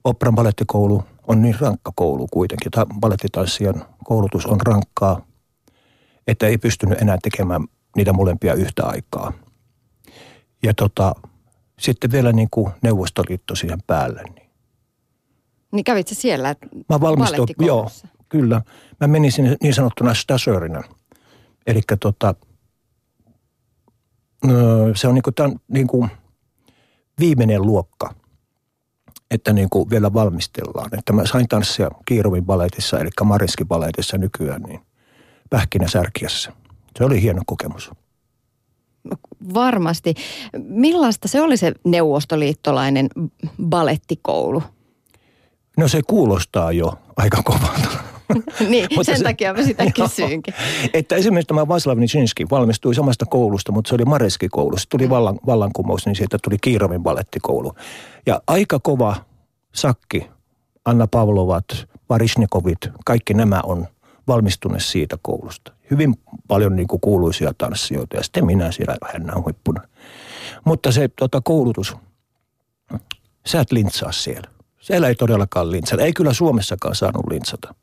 operan 0.03 0.35
balettikoulu 0.35 1.03
on 1.27 1.41
niin 1.41 1.55
rankka 1.59 1.91
koulu 1.95 2.27
kuitenkin. 2.27 2.71
Balettitanssijan 2.99 3.85
koulutus 4.03 4.45
on 4.45 4.61
rankkaa, 4.65 5.21
että 6.27 6.47
ei 6.47 6.57
pystynyt 6.57 7.01
enää 7.01 7.17
tekemään 7.23 7.65
niitä 7.95 8.13
molempia 8.13 8.53
yhtä 8.53 8.85
aikaa. 8.85 9.33
Ja 10.63 10.73
tota, 10.73 11.15
sitten 11.79 12.11
vielä 12.11 12.31
niin 12.31 12.47
kuin 12.51 12.71
Neuvostoliitto 12.81 13.55
siihen 13.55 13.79
päälle. 13.87 14.23
Niin, 14.23 14.49
niin 15.71 15.83
kävit 15.83 16.07
se 16.07 16.15
siellä 16.15 16.55
Mä 16.89 17.01
valmistuin, 17.01 17.49
joo, 17.59 17.89
kyllä. 18.29 18.61
Mä 19.01 19.07
menin 19.07 19.31
sinne 19.31 19.57
niin 19.63 19.73
sanottuna 19.73 20.13
stasörina. 20.13 20.83
Eli 21.67 21.81
tota, 21.99 22.35
se 24.95 25.07
on 25.07 25.13
niin 25.13 25.23
kuin, 25.23 25.33
tämän, 25.33 25.55
niin 25.67 25.87
kuin 25.87 26.09
viimeinen 27.19 27.61
luokka, 27.61 28.13
että 29.31 29.53
niin 29.53 29.69
kuin 29.69 29.89
vielä 29.89 30.13
valmistellaan. 30.13 30.89
Että 30.99 31.13
mä 31.13 31.25
sain 31.25 31.47
tanssia 31.47 31.89
Kiirovin 32.05 32.45
baletissa, 32.45 32.99
eli 32.99 33.09
Mariskin 33.23 33.67
baletissa 33.67 34.17
nykyään, 34.17 34.61
niin 34.61 34.79
Pähkinäsärkiässä. 35.49 36.51
Se 36.97 37.05
oli 37.05 37.21
hieno 37.21 37.41
kokemus 37.45 37.91
varmasti. 39.53 40.13
Millaista 40.57 41.27
se 41.27 41.41
oli 41.41 41.57
se 41.57 41.73
neuvostoliittolainen 41.83 43.09
balettikoulu? 43.69 44.63
No 45.77 45.87
se 45.87 46.01
kuulostaa 46.07 46.71
jo 46.71 46.93
aika 47.17 47.43
kovalta. 47.43 48.04
niin, 48.69 48.87
sen 49.01 49.17
se, 49.17 49.23
takia 49.23 49.53
mä 49.53 49.63
sitä 49.63 49.83
kysyinkin. 49.95 50.53
Että 50.93 51.15
esimerkiksi 51.15 51.47
tämä 51.47 51.67
Vaslav 51.67 51.97
Nijinsky 51.97 52.45
valmistui 52.51 52.95
samasta 52.95 53.25
koulusta, 53.25 53.71
mutta 53.71 53.89
se 53.89 53.95
oli 53.95 54.05
Mareski-koulu. 54.05 54.77
Se 54.77 54.89
tuli 54.89 55.09
vallan, 55.09 55.39
vallankumous, 55.45 56.05
niin 56.05 56.15
siitä 56.15 56.37
tuli 56.43 56.57
Kiirovin 56.61 57.03
balettikoulu. 57.03 57.73
Ja 58.25 58.41
aika 58.47 58.79
kova 58.79 59.15
sakki, 59.73 60.27
Anna 60.85 61.07
Pavlovat, 61.07 61.65
Varisnikovit, 62.09 62.79
kaikki 63.05 63.33
nämä 63.33 63.61
on 63.63 63.87
valmistuneet 64.27 64.83
siitä 64.83 65.17
koulusta. 65.21 65.71
Hyvin 65.91 66.15
paljon 66.47 66.75
niin 66.75 66.87
kuin 66.87 67.01
kuuluisia 67.01 67.53
tanssijoita 67.57 68.17
ja 68.17 68.23
sitten 68.23 68.45
minä 68.45 68.71
siellä 68.71 68.97
hännän 69.13 69.43
huippuna. 69.43 69.81
Mutta 70.65 70.91
se 70.91 71.09
tota, 71.19 71.41
koulutus, 71.41 71.95
Sä 73.45 73.59
et 73.59 73.71
lintsaa 73.71 74.11
siellä. 74.11 74.49
Siellä 74.81 75.07
ei 75.07 75.15
todellakaan 75.15 75.71
lintsata. 75.71 76.03
Ei 76.03 76.13
kyllä 76.13 76.33
Suomessakaan 76.33 76.95
saanut 76.95 77.25
lintsata. 77.29 77.75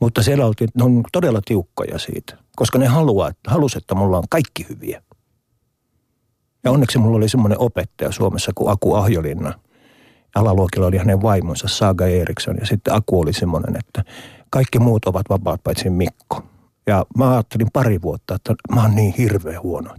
Mutta 0.00 0.22
siellä 0.22 0.46
oltiin, 0.46 0.68
ne 0.74 0.84
on 0.84 1.02
todella 1.12 1.40
tiukkoja 1.44 1.98
siitä, 1.98 2.36
koska 2.56 2.78
ne 2.78 2.86
haluaa, 2.86 3.30
halus, 3.46 3.76
että 3.76 3.94
mulla 3.94 4.18
on 4.18 4.24
kaikki 4.30 4.66
hyviä. 4.68 5.02
Ja 6.64 6.70
onneksi 6.70 6.98
mulla 6.98 7.16
oli 7.16 7.28
semmoinen 7.28 7.58
opettaja 7.58 8.12
Suomessa 8.12 8.52
kuin 8.54 8.70
Aku 8.70 8.94
Ahjolinna. 8.94 9.52
Alaluokilla 10.34 10.86
oli 10.86 10.98
hänen 10.98 11.22
vaimonsa 11.22 11.68
Saga 11.68 12.06
Eriksson 12.06 12.56
ja 12.60 12.66
sitten 12.66 12.94
Aku 12.94 13.20
oli 13.20 13.32
semmoinen, 13.32 13.76
että 13.76 14.04
kaikki 14.50 14.78
muut 14.78 15.04
ovat 15.04 15.26
vapaat 15.30 15.60
paitsi 15.64 15.90
Mikko. 15.90 16.42
Ja 16.86 17.06
mä 17.18 17.30
ajattelin 17.32 17.68
pari 17.72 18.02
vuotta, 18.02 18.34
että 18.34 18.54
mä 18.74 18.82
oon 18.82 18.94
niin 18.94 19.14
hirveän 19.18 19.62
huono. 19.62 19.94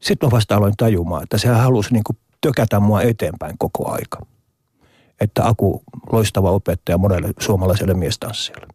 Sitten 0.00 0.26
mä 0.26 0.30
vasta 0.30 0.56
aloin 0.56 0.74
tajumaan, 0.76 1.22
että 1.22 1.38
se 1.38 1.48
halusi 1.48 1.92
niin 1.92 2.04
kuin 2.04 2.18
tökätä 2.40 2.80
mua 2.80 3.02
eteenpäin 3.02 3.58
koko 3.58 3.90
aika. 3.92 4.26
Että 5.20 5.46
Aku, 5.46 5.82
loistava 6.12 6.50
opettaja 6.50 6.98
monelle 6.98 7.28
suomalaiselle 7.40 7.94
miestanssijalle. 7.94 8.66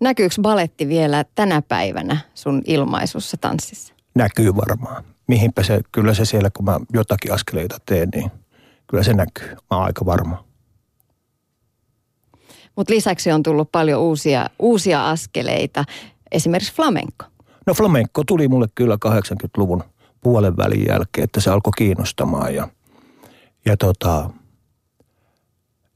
Näkyykö 0.00 0.34
baletti 0.42 0.88
vielä 0.88 1.24
tänä 1.34 1.62
päivänä 1.62 2.18
sun 2.34 2.62
ilmaisussa 2.66 3.36
tanssissa? 3.36 3.94
Näkyy 4.14 4.56
varmaan. 4.56 5.04
Mihinpä 5.26 5.62
se, 5.62 5.80
kyllä 5.92 6.14
se 6.14 6.24
siellä, 6.24 6.50
kun 6.50 6.64
mä 6.64 6.80
jotakin 6.92 7.32
askeleita 7.32 7.76
teen, 7.86 8.08
niin 8.14 8.30
kyllä 8.86 9.02
se 9.02 9.14
näkyy. 9.14 9.48
Mä 9.48 9.76
oon 9.76 9.84
aika 9.84 10.06
varma. 10.06 10.44
Mutta 12.76 12.94
lisäksi 12.94 13.32
on 13.32 13.42
tullut 13.42 13.72
paljon 13.72 14.00
uusia, 14.00 14.50
uusia 14.58 15.10
askeleita, 15.10 15.84
esimerkiksi 16.32 16.74
flamenco. 16.74 17.24
No 17.66 17.74
flamenco 17.74 18.24
tuli 18.24 18.48
mulle 18.48 18.66
kyllä 18.74 18.98
80-luvun 19.06 19.84
puolen 20.20 20.56
välin 20.56 20.86
jälkeen, 20.88 21.24
että 21.24 21.40
se 21.40 21.50
alkoi 21.50 21.72
kiinnostamaan 21.76 22.54
ja, 22.54 22.68
ja, 23.64 23.76
tota, 23.76 24.30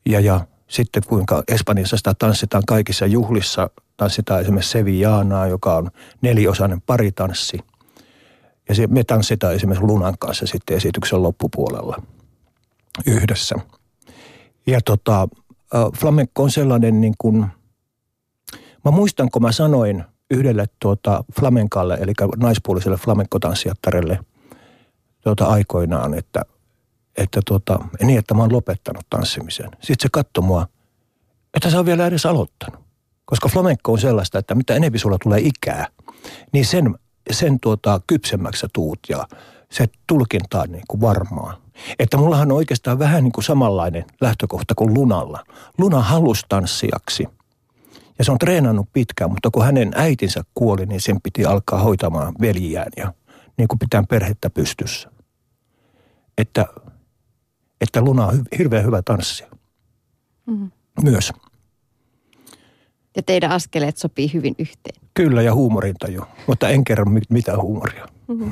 ja, 0.06 0.20
ja 0.20 0.40
sitten 0.68 1.02
kuinka 1.08 1.42
Espanjassa 1.48 1.96
sitä 1.96 2.14
tanssitaan 2.18 2.62
kaikissa 2.66 3.06
juhlissa. 3.06 3.70
Tanssitaan 4.00 4.40
esimerkiksi 4.40 4.70
Sevillaanaa, 4.70 5.46
joka 5.46 5.76
on 5.76 5.90
neliosainen 6.22 6.80
paritanssi. 6.80 7.58
Ja 8.68 8.74
se, 8.74 8.86
me 8.86 9.04
tanssitaan 9.04 9.54
esimerkiksi 9.54 9.86
Lunan 9.86 10.18
kanssa 10.18 10.46
sitten 10.46 10.76
esityksen 10.76 11.22
loppupuolella 11.22 12.02
yhdessä. 13.06 13.54
Ja 14.66 14.80
tota, 14.80 15.28
flamenco 15.96 16.42
on 16.42 16.50
sellainen 16.50 17.00
niin 17.00 17.14
kuin, 17.18 17.46
mä 18.84 18.90
muistan 18.90 19.30
kun 19.30 19.42
mä 19.42 19.52
sanoin 19.52 20.04
yhdelle 20.30 20.66
tuota 20.78 21.24
flamenkalle, 21.40 21.94
eli 21.94 22.12
naispuoliselle 22.36 22.96
flamenco-tanssijattarelle 22.96 24.18
tuota 25.20 25.46
aikoinaan, 25.46 26.14
että, 26.14 26.42
että 27.16 27.40
tuota, 27.46 27.78
niin, 28.02 28.18
että 28.18 28.34
mä 28.34 28.42
oon 28.42 28.52
lopettanut 28.52 29.06
tanssimisen. 29.10 29.70
Sitten 29.70 30.02
se 30.02 30.08
katsoi 30.12 30.44
mua, 30.44 30.66
että 31.54 31.70
sä 31.70 31.78
on 31.78 31.86
vielä 31.86 32.06
edes 32.06 32.26
aloittanut. 32.26 32.89
Koska 33.30 33.48
flamenco 33.48 33.92
on 33.92 33.98
sellaista, 33.98 34.38
että 34.38 34.54
mitä 34.54 34.74
enemmän 34.74 34.98
sulla 34.98 35.18
tulee 35.22 35.40
ikää, 35.40 35.86
niin 36.52 36.66
sen, 36.66 36.94
sen 37.30 37.60
tuota, 37.60 38.00
kypsemmäksi 38.06 38.66
tuut 38.72 38.98
ja 39.08 39.28
se 39.70 39.88
tulkinta 40.06 40.60
on 40.60 40.72
niin 40.72 40.84
kuin 40.88 41.00
varmaa. 41.00 41.56
Että 41.98 42.16
mullahan 42.16 42.52
on 42.52 42.56
oikeastaan 42.56 42.98
vähän 42.98 43.24
niin 43.24 43.32
kuin 43.32 43.44
samanlainen 43.44 44.04
lähtökohta 44.20 44.74
kuin 44.74 44.94
Lunalla. 44.94 45.44
Luna 45.78 46.00
halusi 46.00 46.46
tanssijaksi. 46.48 47.26
Ja 48.18 48.24
se 48.24 48.32
on 48.32 48.38
treenannut 48.38 48.88
pitkään, 48.92 49.30
mutta 49.30 49.50
kun 49.50 49.64
hänen 49.64 49.92
äitinsä 49.94 50.44
kuoli, 50.54 50.86
niin 50.86 51.00
sen 51.00 51.20
piti 51.22 51.44
alkaa 51.44 51.80
hoitamaan 51.80 52.34
veljiään 52.40 52.92
ja 52.96 53.14
niin 53.56 53.68
kuin 53.68 53.78
pitää 53.78 54.04
perhettä 54.08 54.50
pystyssä. 54.50 55.10
Että, 56.38 56.66
että 57.80 58.00
Luna 58.00 58.26
on 58.26 58.42
hirveän 58.58 58.84
hyvä 58.84 59.02
tanssija. 59.02 59.50
Mm. 60.46 60.70
Myös. 61.02 61.32
Ja 63.16 63.22
teidän 63.22 63.50
askeleet 63.50 63.96
sopii 63.96 64.32
hyvin 64.32 64.54
yhteen. 64.58 65.00
Kyllä, 65.14 65.42
ja 65.42 65.54
huumorintaju. 65.54 66.22
Mutta 66.46 66.68
en 66.68 66.84
kerro 66.84 67.04
mitään 67.30 67.62
huumoria. 67.62 68.06
Mm-hmm. 68.28 68.50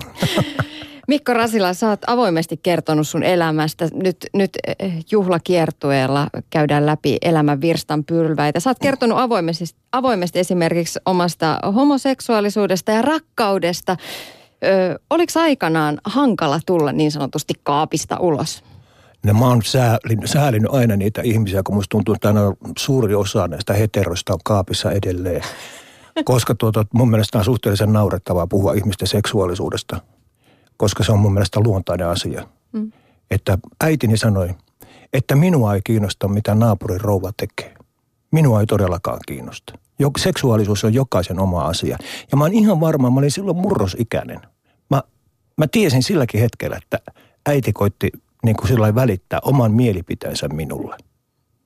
Mikko 1.09 1.35
Rasila, 1.35 1.75
sä 1.75 1.89
oot 1.89 2.01
avoimesti 2.07 2.57
kertonut 2.57 3.09
sun 3.09 3.23
elämästä. 3.23 3.89
Nyt, 3.93 4.17
nyt 4.35 4.51
eh, 4.67 4.93
juhlakiertueella 5.11 6.29
käydään 6.51 6.87
läpi 6.87 7.17
elämän 7.23 7.61
virstan 7.61 8.05
pylväitä. 8.05 8.61
Sä 8.61 8.71
oot 8.71 8.79
kertonut 8.83 9.19
avoimesti, 9.19 9.65
avoimesti 9.93 10.39
esimerkiksi 10.39 10.99
omasta 11.07 11.61
homoseksuaalisuudesta 11.75 12.93
ja 12.93 13.03
rakkaudesta. 13.03 13.97
Ö, 14.65 14.99
oliko 15.11 15.41
aikanaan 15.41 15.99
hankala 16.05 16.61
tulla 16.67 16.93
niin 16.93 17.11
sanotusti 17.11 17.55
kaapista 17.63 18.17
ulos? 18.21 18.65
No 19.27 19.35
mä 19.35 19.49
oon 19.49 19.63
säälinyt, 19.65 20.31
säälinyt 20.31 20.75
aina 20.75 20.97
niitä 20.97 21.23
ihmisiä, 21.23 21.63
kun 21.63 21.75
musta 21.75 21.91
tuntuu, 21.91 22.15
että 22.15 22.29
aina 22.29 22.41
suuri 22.79 23.15
osa 23.15 23.49
näistä 23.49 23.73
heteroista 23.73 24.33
on 24.33 24.41
kaapissa 24.45 24.93
edelleen. 24.93 25.43
Koska 26.25 26.55
tuota, 26.55 26.87
mun 26.93 27.11
mielestä 27.11 27.39
on 27.39 27.45
suhteellisen 27.45 27.93
naurettavaa 27.93 28.47
puhua 28.47 28.73
ihmisten 28.73 29.09
seksuaalisuudesta– 29.09 30.01
koska 30.79 31.05
se 31.05 31.13
on 31.13 31.19
mun 31.19 31.33
mielestä 31.33 31.61
luontainen 31.61 32.07
asia. 32.07 32.49
Mm. 32.73 32.93
Että 33.31 33.59
äitini 33.85 34.17
sanoi, 34.17 34.55
että 35.13 35.37
minua 35.37 35.75
ei 35.75 35.81
kiinnosta, 35.85 36.29
mitä 36.29 36.55
naapurin 36.55 37.01
rouva 37.01 37.31
tekee. 37.37 37.75
Minua 38.31 38.61
ei 38.61 38.67
todellakaan 38.67 39.19
kiinnosta. 39.27 39.73
Seksuaalisuus 40.19 40.85
on 40.85 40.95
jokaisen 40.95 41.41
oma 41.41 41.65
asia. 41.65 41.99
Ja 42.31 42.37
mä 42.37 42.45
oon 42.45 42.53
ihan 42.53 42.81
varma, 42.81 43.11
mä 43.11 43.19
olin 43.19 43.31
silloin 43.31 43.57
murrosikäinen. 43.57 44.41
Mä, 44.91 45.03
mä 45.57 45.67
tiesin 45.67 46.03
silläkin 46.03 46.41
hetkellä, 46.41 46.77
että 46.77 46.99
äiti 47.47 47.73
koitti 47.73 48.11
niin 48.45 48.57
kuin 48.57 48.69
sillä 48.69 48.95
välittää 48.95 49.39
oman 49.43 49.73
mielipiteensä 49.73 50.49
minulle 50.49 50.97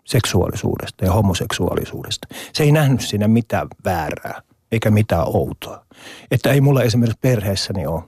seksuaalisuudesta 0.04 1.04
ja 1.04 1.12
homoseksuaalisuudesta. 1.12 2.28
Se 2.52 2.62
ei 2.62 2.72
nähnyt 2.72 3.00
siinä 3.00 3.28
mitään 3.28 3.68
väärää 3.84 4.42
eikä 4.72 4.90
mitään 4.90 5.26
outoa. 5.26 5.86
Että 6.30 6.52
ei 6.52 6.60
mulla 6.60 6.82
esimerkiksi 6.82 7.18
perheessäni 7.20 7.86
ole 7.86 8.02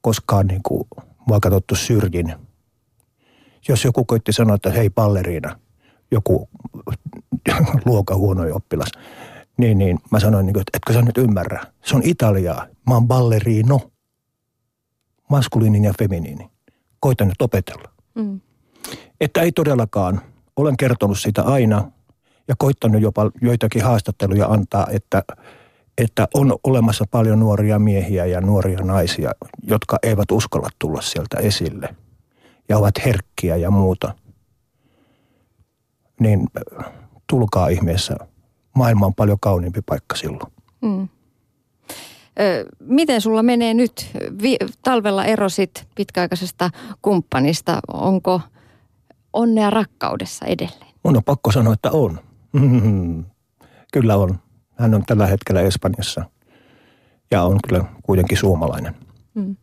koskaan 0.00 0.46
niin 0.46 0.62
kuin 0.62 0.88
mua 1.26 1.40
katsottu 1.40 1.74
syrjin. 1.74 2.34
Jos 3.68 3.84
joku 3.84 4.04
koitti 4.04 4.32
sanoa, 4.32 4.54
että 4.54 4.70
hei 4.70 4.90
balleriina, 4.90 5.58
joku 6.10 6.48
luokan 7.86 8.18
huono 8.18 8.42
oppilas, 8.52 8.88
niin, 9.56 9.78
niin 9.78 9.98
mä 10.10 10.20
sanoin, 10.20 10.46
niin 10.46 10.54
kuin, 10.54 10.60
että 10.60 10.76
etkö 10.76 10.92
sä 10.92 11.02
nyt 11.02 11.18
ymmärrä. 11.18 11.64
Se 11.84 11.96
on 11.96 12.02
Italiaa. 12.04 12.66
Mä 12.86 12.94
oon 12.94 13.08
balleriino. 13.08 13.80
Maskuliinin 15.30 15.84
ja 15.84 15.94
feminiini. 15.98 16.50
Koitan 17.00 17.28
nyt 17.28 17.42
opetella. 17.42 17.91
Mm. 18.14 18.40
Että 19.20 19.40
ei 19.42 19.52
todellakaan. 19.52 20.20
Olen 20.56 20.76
kertonut 20.76 21.18
sitä 21.18 21.42
aina 21.42 21.90
ja 22.48 22.54
koittanut 22.58 23.02
jopa 23.02 23.30
joitakin 23.40 23.84
haastatteluja 23.84 24.46
antaa, 24.46 24.86
että– 24.90 25.22
että 25.98 26.28
on 26.34 26.56
olemassa 26.64 27.04
paljon 27.10 27.40
nuoria 27.40 27.78
miehiä 27.78 28.26
ja 28.26 28.40
nuoria 28.40 28.78
naisia, 28.78 29.30
jotka 29.62 29.98
eivät 30.02 30.30
uskalla 30.30 30.68
tulla 30.78 31.00
sieltä 31.00 31.36
esille 31.36 31.94
ja 32.68 32.78
ovat 32.78 32.94
herkkiä 33.04 33.56
ja 33.56 33.70
muuta. 33.70 34.14
Niin 36.20 36.46
tulkaa 37.26 37.68
ihmeessä. 37.68 38.16
Maailma 38.76 39.06
on 39.06 39.14
paljon 39.14 39.40
kauniimpi 39.40 39.80
paikka 39.86 40.16
silloin. 40.16 40.52
Mm. 40.80 41.08
Miten 42.80 43.20
sulla 43.20 43.42
menee 43.42 43.74
nyt? 43.74 44.10
Talvella 44.82 45.24
erosit 45.24 45.86
pitkäaikaisesta 45.94 46.70
kumppanista. 47.02 47.80
Onko 47.92 48.40
onnea 49.32 49.70
rakkaudessa 49.70 50.46
edelleen? 50.46 50.92
Mun 51.04 51.16
on 51.16 51.24
pakko 51.24 51.52
sanoa, 51.52 51.72
että 51.72 51.90
on. 51.90 52.18
Kyllä 53.92 54.16
on. 54.16 54.38
Hän 54.78 54.94
on 54.94 55.02
tällä 55.06 55.26
hetkellä 55.26 55.60
Espanjassa 55.60 56.24
ja 57.30 57.42
on 57.42 57.58
kyllä 57.68 57.84
kuitenkin 58.02 58.38
suomalainen. 58.38 58.94
Hmm. 59.34 59.56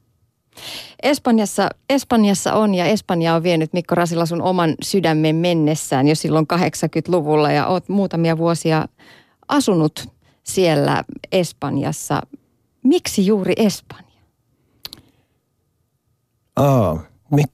Espanjassa, 1.03 1.69
Espanjassa 1.89 2.53
on 2.53 2.75
ja 2.75 2.85
Espanja 2.85 3.35
on 3.35 3.43
vienyt 3.43 3.73
Mikko 3.73 3.95
Rasila 3.95 4.25
sun 4.25 4.41
oman 4.41 4.75
sydämen 4.83 5.35
mennessään 5.35 6.07
jo 6.07 6.15
silloin 6.15 6.47
80-luvulla 6.53 7.51
ja 7.51 7.67
oot 7.67 7.89
muutamia 7.89 8.37
vuosia 8.37 8.87
asunut 9.47 10.09
siellä 10.43 11.03
Espanjassa. 11.31 12.21
Miksi 12.83 13.25
juuri 13.25 13.53
Espanja? 13.57 14.09
Aa, 16.55 16.99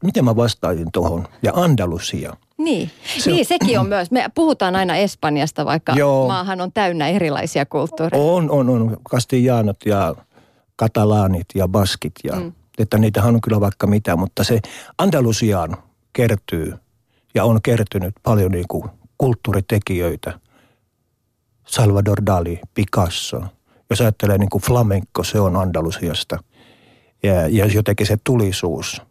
miten 0.04 0.26
mä 0.26 0.36
vastaisin 0.36 0.92
tuohon? 0.92 1.28
Ja 1.44 1.52
Andalusia. 1.56 2.34
Niin. 2.58 2.92
Se, 3.18 3.32
niin, 3.32 3.46
sekin 3.46 3.80
on 3.80 3.88
myös. 3.88 4.12
Me 4.12 4.26
puhutaan 4.36 4.76
aina 4.76 4.96
Espanjasta, 4.96 5.66
vaikka 5.66 5.94
joo, 5.94 6.28
maahan 6.28 6.62
on 6.62 6.72
täynnä 6.72 7.08
erilaisia 7.08 7.66
kulttuureja. 7.66 8.24
On, 8.24 8.52
on, 8.52 8.70
on. 8.70 8.98
Kastijanot 9.12 9.78
ja 9.86 10.16
katalaanit 10.76 11.46
ja 11.56 11.68
baskit 11.68 12.14
ja 12.24 12.36
mm. 12.36 12.54
että 12.78 12.98
niitähän 12.98 13.36
on 13.36 13.42
kyllä 13.42 13.60
vaikka 13.60 13.88
mitä, 13.88 14.16
mutta 14.16 14.44
se 14.44 14.60
Andalusiaan 14.98 15.78
kertyy 16.14 16.74
ja 17.36 17.44
on 17.46 17.62
kertynyt 17.62 18.14
paljon 18.24 18.52
niin 18.52 18.66
kuin 18.68 18.84
kulttuuritekijöitä. 19.18 20.40
Salvador 21.68 22.26
Dali, 22.26 22.60
Picasso. 22.74 23.44
Jos 23.90 24.02
ajattelee 24.02 24.38
niin 24.38 24.50
kuin 24.50 24.62
flamenco, 24.62 25.24
se 25.24 25.40
on 25.40 25.56
Andalusiasta. 25.56 26.44
Ja, 27.24 27.48
ja 27.48 27.66
jotenkin 27.66 28.08
se 28.08 28.18
tulisuus, 28.24 29.02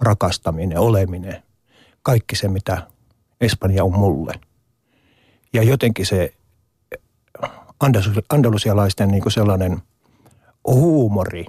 rakastaminen, 0.00 0.78
oleminen– 0.78 1.42
kaikki 2.02 2.36
se, 2.36 2.48
mitä 2.48 2.86
Espanja 3.40 3.84
on 3.84 3.98
mulle. 3.98 4.34
Ja 5.52 5.62
jotenkin 5.62 6.06
se 6.06 6.34
andalusialaisten 8.28 9.08
niin 9.08 9.22
kuin 9.22 9.32
sellainen 9.32 9.82
huumori 10.66 11.46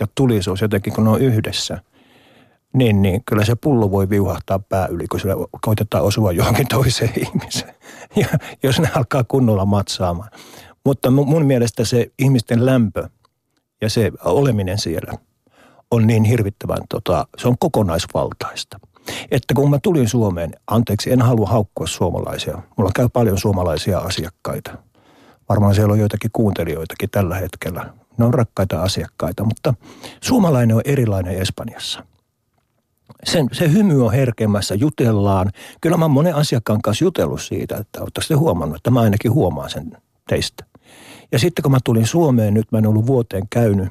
ja 0.00 0.06
tulisuus 0.14 0.60
jotenkin, 0.60 0.92
kun 0.92 1.04
ne 1.04 1.10
on 1.10 1.20
yhdessä, 1.20 1.82
niin, 2.72 3.02
niin 3.02 3.22
kyllä 3.24 3.44
se 3.44 3.54
pullo 3.54 3.90
voi 3.90 4.10
viuhahtaa 4.10 4.58
pää 4.58 4.86
yli, 4.86 5.06
kun 5.06 5.20
sillä 5.20 5.34
koitetaan 5.60 6.04
osua 6.04 6.32
johonkin 6.32 6.68
toiseen 6.68 7.12
ihmiseen. 7.26 7.74
Ja 8.16 8.26
jos 8.62 8.80
ne 8.80 8.90
alkaa 8.94 9.24
kunnolla 9.24 9.64
matsaamaan. 9.64 10.30
Mutta 10.84 11.10
mun 11.10 11.46
mielestä 11.46 11.84
se 11.84 12.12
ihmisten 12.18 12.66
lämpö 12.66 13.08
ja 13.80 13.90
se 13.90 14.12
oleminen 14.24 14.78
siellä 14.78 15.12
on 15.90 16.06
niin 16.06 16.24
hirvittävän, 16.24 16.78
tota, 16.88 17.26
se 17.38 17.48
on 17.48 17.58
kokonaisvaltaista. 17.58 18.80
Että 19.30 19.54
kun 19.54 19.70
mä 19.70 19.78
tulin 19.82 20.08
Suomeen, 20.08 20.50
anteeksi, 20.66 21.12
en 21.12 21.22
halua 21.22 21.46
haukkua 21.46 21.86
suomalaisia. 21.86 22.62
Mulla 22.76 22.90
käy 22.94 23.08
paljon 23.12 23.38
suomalaisia 23.38 23.98
asiakkaita. 23.98 24.78
Varmaan 25.48 25.74
siellä 25.74 25.92
on 25.92 25.98
joitakin 25.98 26.30
kuuntelijoitakin 26.32 27.10
tällä 27.10 27.34
hetkellä. 27.34 27.92
Ne 28.18 28.24
on 28.24 28.34
rakkaita 28.34 28.82
asiakkaita, 28.82 29.44
mutta 29.44 29.74
suomalainen 30.20 30.76
on 30.76 30.82
erilainen 30.84 31.38
Espanjassa. 31.38 32.04
Sen, 33.24 33.48
se 33.52 33.72
hymy 33.72 34.06
on 34.06 34.12
herkemmässä, 34.12 34.74
jutellaan. 34.74 35.50
Kyllä 35.80 35.96
mä 35.96 36.08
monen 36.08 36.34
asiakkaan 36.34 36.82
kanssa 36.82 37.04
jutellut 37.04 37.42
siitä, 37.42 37.76
että 37.76 38.00
oletteko 38.00 38.26
te 38.28 38.34
huomannut, 38.34 38.76
että 38.76 38.90
mä 38.90 39.00
ainakin 39.00 39.32
huomaan 39.32 39.70
sen 39.70 39.96
teistä. 40.28 40.64
Ja 41.32 41.38
sitten 41.38 41.62
kun 41.62 41.72
mä 41.72 41.78
tulin 41.84 42.06
Suomeen, 42.06 42.54
nyt 42.54 42.72
mä 42.72 42.78
en 42.78 42.86
ollut 42.86 43.06
vuoteen 43.06 43.48
käynyt, 43.50 43.88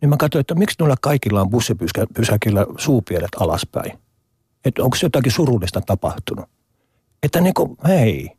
niin 0.00 0.08
mä 0.08 0.16
katsoin, 0.16 0.40
että 0.40 0.54
miksi 0.54 0.76
noilla 0.78 0.96
kaikilla 1.00 1.40
on 1.40 1.50
bussipysäkillä 1.50 2.66
suupielet 2.78 3.30
alaspäin. 3.40 3.98
Että 4.64 4.82
onko 4.82 4.96
jotakin 5.02 5.32
surullista 5.32 5.80
tapahtunut. 5.80 6.48
Että 7.22 7.40
niin 7.40 7.54
kuin, 7.54 7.76
hei, 7.86 8.30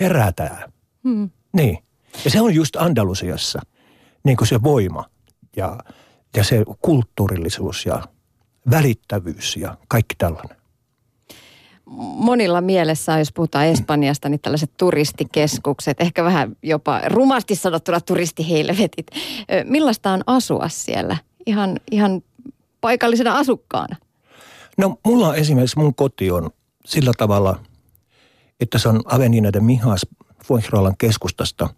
herätään. 0.00 0.72
Hmm. 1.04 1.30
Niin. 1.52 1.78
Ja 2.24 2.30
se 2.30 2.40
on 2.40 2.54
just 2.54 2.76
Andalusiassa 2.76 3.60
niin 4.24 4.36
kuin 4.36 4.48
se 4.48 4.62
voima 4.62 5.04
ja, 5.56 5.78
ja 6.36 6.44
se 6.44 6.64
kulttuurillisuus 6.82 7.86
ja 7.86 8.02
välittävyys 8.70 9.56
ja 9.56 9.76
kaikki 9.88 10.14
tällainen 10.18 10.61
monilla 11.86 12.60
mielessä, 12.60 13.18
jos 13.18 13.32
puhutaan 13.32 13.66
Espanjasta, 13.66 14.28
niin 14.28 14.40
tällaiset 14.40 14.70
turistikeskukset, 14.76 16.00
ehkä 16.00 16.24
vähän 16.24 16.56
jopa 16.62 17.00
rumasti 17.06 17.54
sanottuna 17.54 18.00
turistihelvetit. 18.00 19.06
Millaista 19.64 20.10
on 20.10 20.22
asua 20.26 20.68
siellä 20.68 21.16
ihan, 21.46 21.80
ihan 21.90 22.22
paikallisena 22.80 23.36
asukkaana? 23.36 23.96
No 24.78 24.96
mulla 25.04 25.28
on 25.28 25.36
esimerkiksi 25.36 25.78
mun 25.78 25.94
koti 25.94 26.30
on 26.30 26.50
sillä 26.84 27.12
tavalla, 27.18 27.58
että 28.60 28.78
se 28.78 28.88
on 28.88 29.00
Avenida 29.04 29.52
de 29.52 29.60
Mijas 29.60 30.06
Fuengirolan 30.44 30.96
keskustasta. 30.98 31.68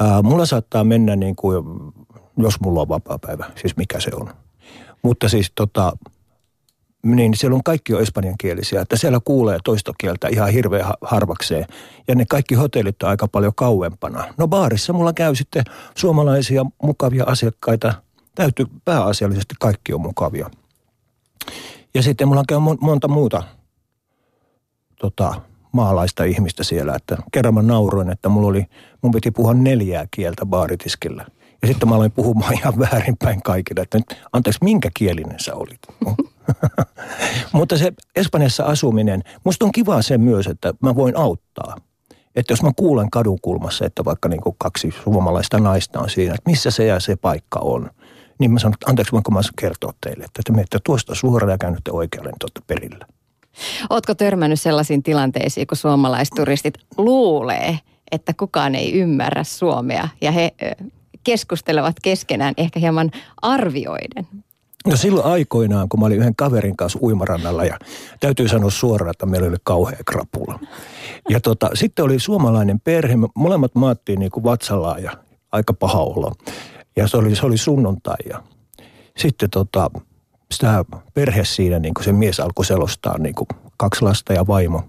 Ää, 0.00 0.22
mulla 0.22 0.46
saattaa 0.46 0.84
mennä 0.84 1.16
niin 1.16 1.36
kuin, 1.36 1.64
jos 2.36 2.60
mulla 2.60 2.80
on 2.80 2.88
vapaa 2.88 3.18
päivä, 3.18 3.50
siis 3.60 3.76
mikä 3.76 4.00
se 4.00 4.10
on. 4.14 4.34
Mutta 5.02 5.28
siis 5.28 5.52
tota, 5.54 5.92
niin 7.06 7.36
siellä 7.36 7.54
on 7.54 7.62
kaikki 7.62 7.94
on 7.94 8.02
espanjankielisiä, 8.02 8.80
että 8.80 8.96
siellä 8.96 9.20
kuulee 9.24 9.58
toistokieltä 9.64 10.28
ihan 10.28 10.52
hirveän 10.52 10.92
harvakseen. 11.00 11.66
Ja 12.08 12.14
ne 12.14 12.24
kaikki 12.28 12.54
hotellit 12.54 13.02
on 13.02 13.08
aika 13.08 13.28
paljon 13.28 13.54
kauempana. 13.54 14.34
No 14.36 14.48
baarissa 14.48 14.92
mulla 14.92 15.12
käy 15.12 15.34
sitten 15.34 15.64
suomalaisia 15.96 16.64
mukavia 16.82 17.24
asiakkaita. 17.26 17.94
Täytyy 18.34 18.66
pääasiallisesti 18.84 19.54
kaikki 19.60 19.92
on 19.92 20.00
mukavia. 20.00 20.50
Ja 21.94 22.02
sitten 22.02 22.28
mulla 22.28 22.44
käy 22.48 22.58
monta 22.80 23.08
muuta 23.08 23.42
tota, 24.96 25.34
maalaista 25.72 26.24
ihmistä 26.24 26.64
siellä. 26.64 26.94
Että 26.94 27.16
kerran 27.32 27.54
mä 27.54 27.62
nauroin, 27.62 28.10
että 28.10 28.28
mulla 28.28 28.48
oli, 28.48 28.66
mun 29.02 29.12
piti 29.12 29.30
puhua 29.30 29.54
neljää 29.54 30.06
kieltä 30.10 30.46
baaritiskillä. 30.46 31.26
Ja 31.62 31.68
sitten 31.68 31.88
mä 31.88 31.94
aloin 31.94 32.12
puhumaan 32.12 32.54
ihan 32.54 32.78
väärinpäin 32.78 33.42
kaikille, 33.42 33.82
että 33.82 33.98
nyt, 33.98 34.22
anteeksi, 34.32 34.64
minkä 34.64 34.90
kielinen 34.94 35.40
sä 35.40 35.54
olit? 35.54 35.80
Mutta 37.52 37.78
se 37.78 37.92
Espanjassa 38.16 38.64
asuminen, 38.64 39.22
musta 39.44 39.64
on 39.64 39.72
kiva 39.72 40.02
se 40.02 40.18
myös, 40.18 40.46
että 40.46 40.74
mä 40.82 40.94
voin 40.94 41.16
auttaa. 41.16 41.76
Että 42.36 42.52
jos 42.52 42.62
mä 42.62 42.70
kuulen 42.76 43.10
kadunkulmassa, 43.10 43.86
että 43.86 44.04
vaikka 44.04 44.28
niin 44.28 44.40
kaksi 44.58 44.94
suomalaista 45.04 45.58
naista 45.58 46.00
on 46.00 46.10
siinä, 46.10 46.34
että 46.34 46.50
missä 46.50 46.70
se 46.70 46.86
ja 46.86 47.00
se 47.00 47.16
paikka 47.16 47.60
on, 47.62 47.90
niin 48.38 48.50
mä 48.50 48.58
sanon, 48.58 48.74
että 48.74 48.90
anteeksi, 48.90 49.12
voinko 49.12 49.30
mä 49.30 49.40
kertoa 49.56 49.92
teille, 50.00 50.24
että 50.24 50.42
te 50.44 50.52
menette 50.52 50.78
tuosta 50.84 51.14
suoraan 51.14 51.50
ja 51.50 51.58
käännytte 51.58 51.90
oikealle 51.92 52.30
niin 52.30 52.64
perillä. 52.66 53.06
Ootko 53.90 54.14
törmännyt 54.14 54.60
sellaisiin 54.60 55.02
tilanteisiin, 55.02 55.66
kun 55.66 55.76
suomalaisturistit 55.76 56.74
luulee, 56.96 57.78
että 58.12 58.34
kukaan 58.34 58.74
ei 58.74 58.92
ymmärrä 58.92 59.44
Suomea 59.44 60.08
ja 60.20 60.32
he 60.32 60.54
keskustelevat 61.24 61.96
keskenään 62.02 62.54
ehkä 62.56 62.80
hieman 62.80 63.10
arvioiden? 63.42 64.28
No 64.86 64.96
silloin 64.96 65.26
aikoinaan, 65.26 65.88
kun 65.88 66.00
mä 66.00 66.06
olin 66.06 66.18
yhden 66.18 66.36
kaverin 66.36 66.76
kanssa 66.76 66.98
uimarannalla 67.02 67.64
ja 67.64 67.78
täytyy 68.20 68.48
sanoa 68.48 68.70
suoraan, 68.70 69.10
että 69.10 69.26
meillä 69.26 69.48
oli 69.48 69.56
kauhea 69.62 69.98
krapula. 70.06 70.58
Ja 71.28 71.40
tota, 71.40 71.70
sitten 71.74 72.04
oli 72.04 72.18
suomalainen 72.18 72.80
perhe, 72.80 73.14
molemmat 73.34 73.74
maattiin 73.74 74.18
niin 74.18 74.30
kuin 74.30 74.44
vatsallaan 74.44 75.02
ja 75.02 75.12
aika 75.52 75.74
paha 75.74 76.00
olo. 76.00 76.32
Ja 76.96 77.08
se 77.08 77.16
oli, 77.16 77.36
se 77.36 77.46
oli 77.46 77.56
sunnuntai 77.56 78.16
ja 78.28 78.42
sitten 79.16 79.50
tota, 79.50 79.90
sitä 80.50 80.84
perhe 81.14 81.44
siinä, 81.44 81.78
niin 81.78 81.94
kuin 81.94 82.04
se 82.04 82.12
mies 82.12 82.40
alkoi 82.40 82.64
selostaa 82.64 83.18
niin 83.18 83.34
kuin 83.34 83.48
kaksi 83.76 84.02
lasta 84.02 84.32
ja 84.32 84.46
vaimo 84.46 84.82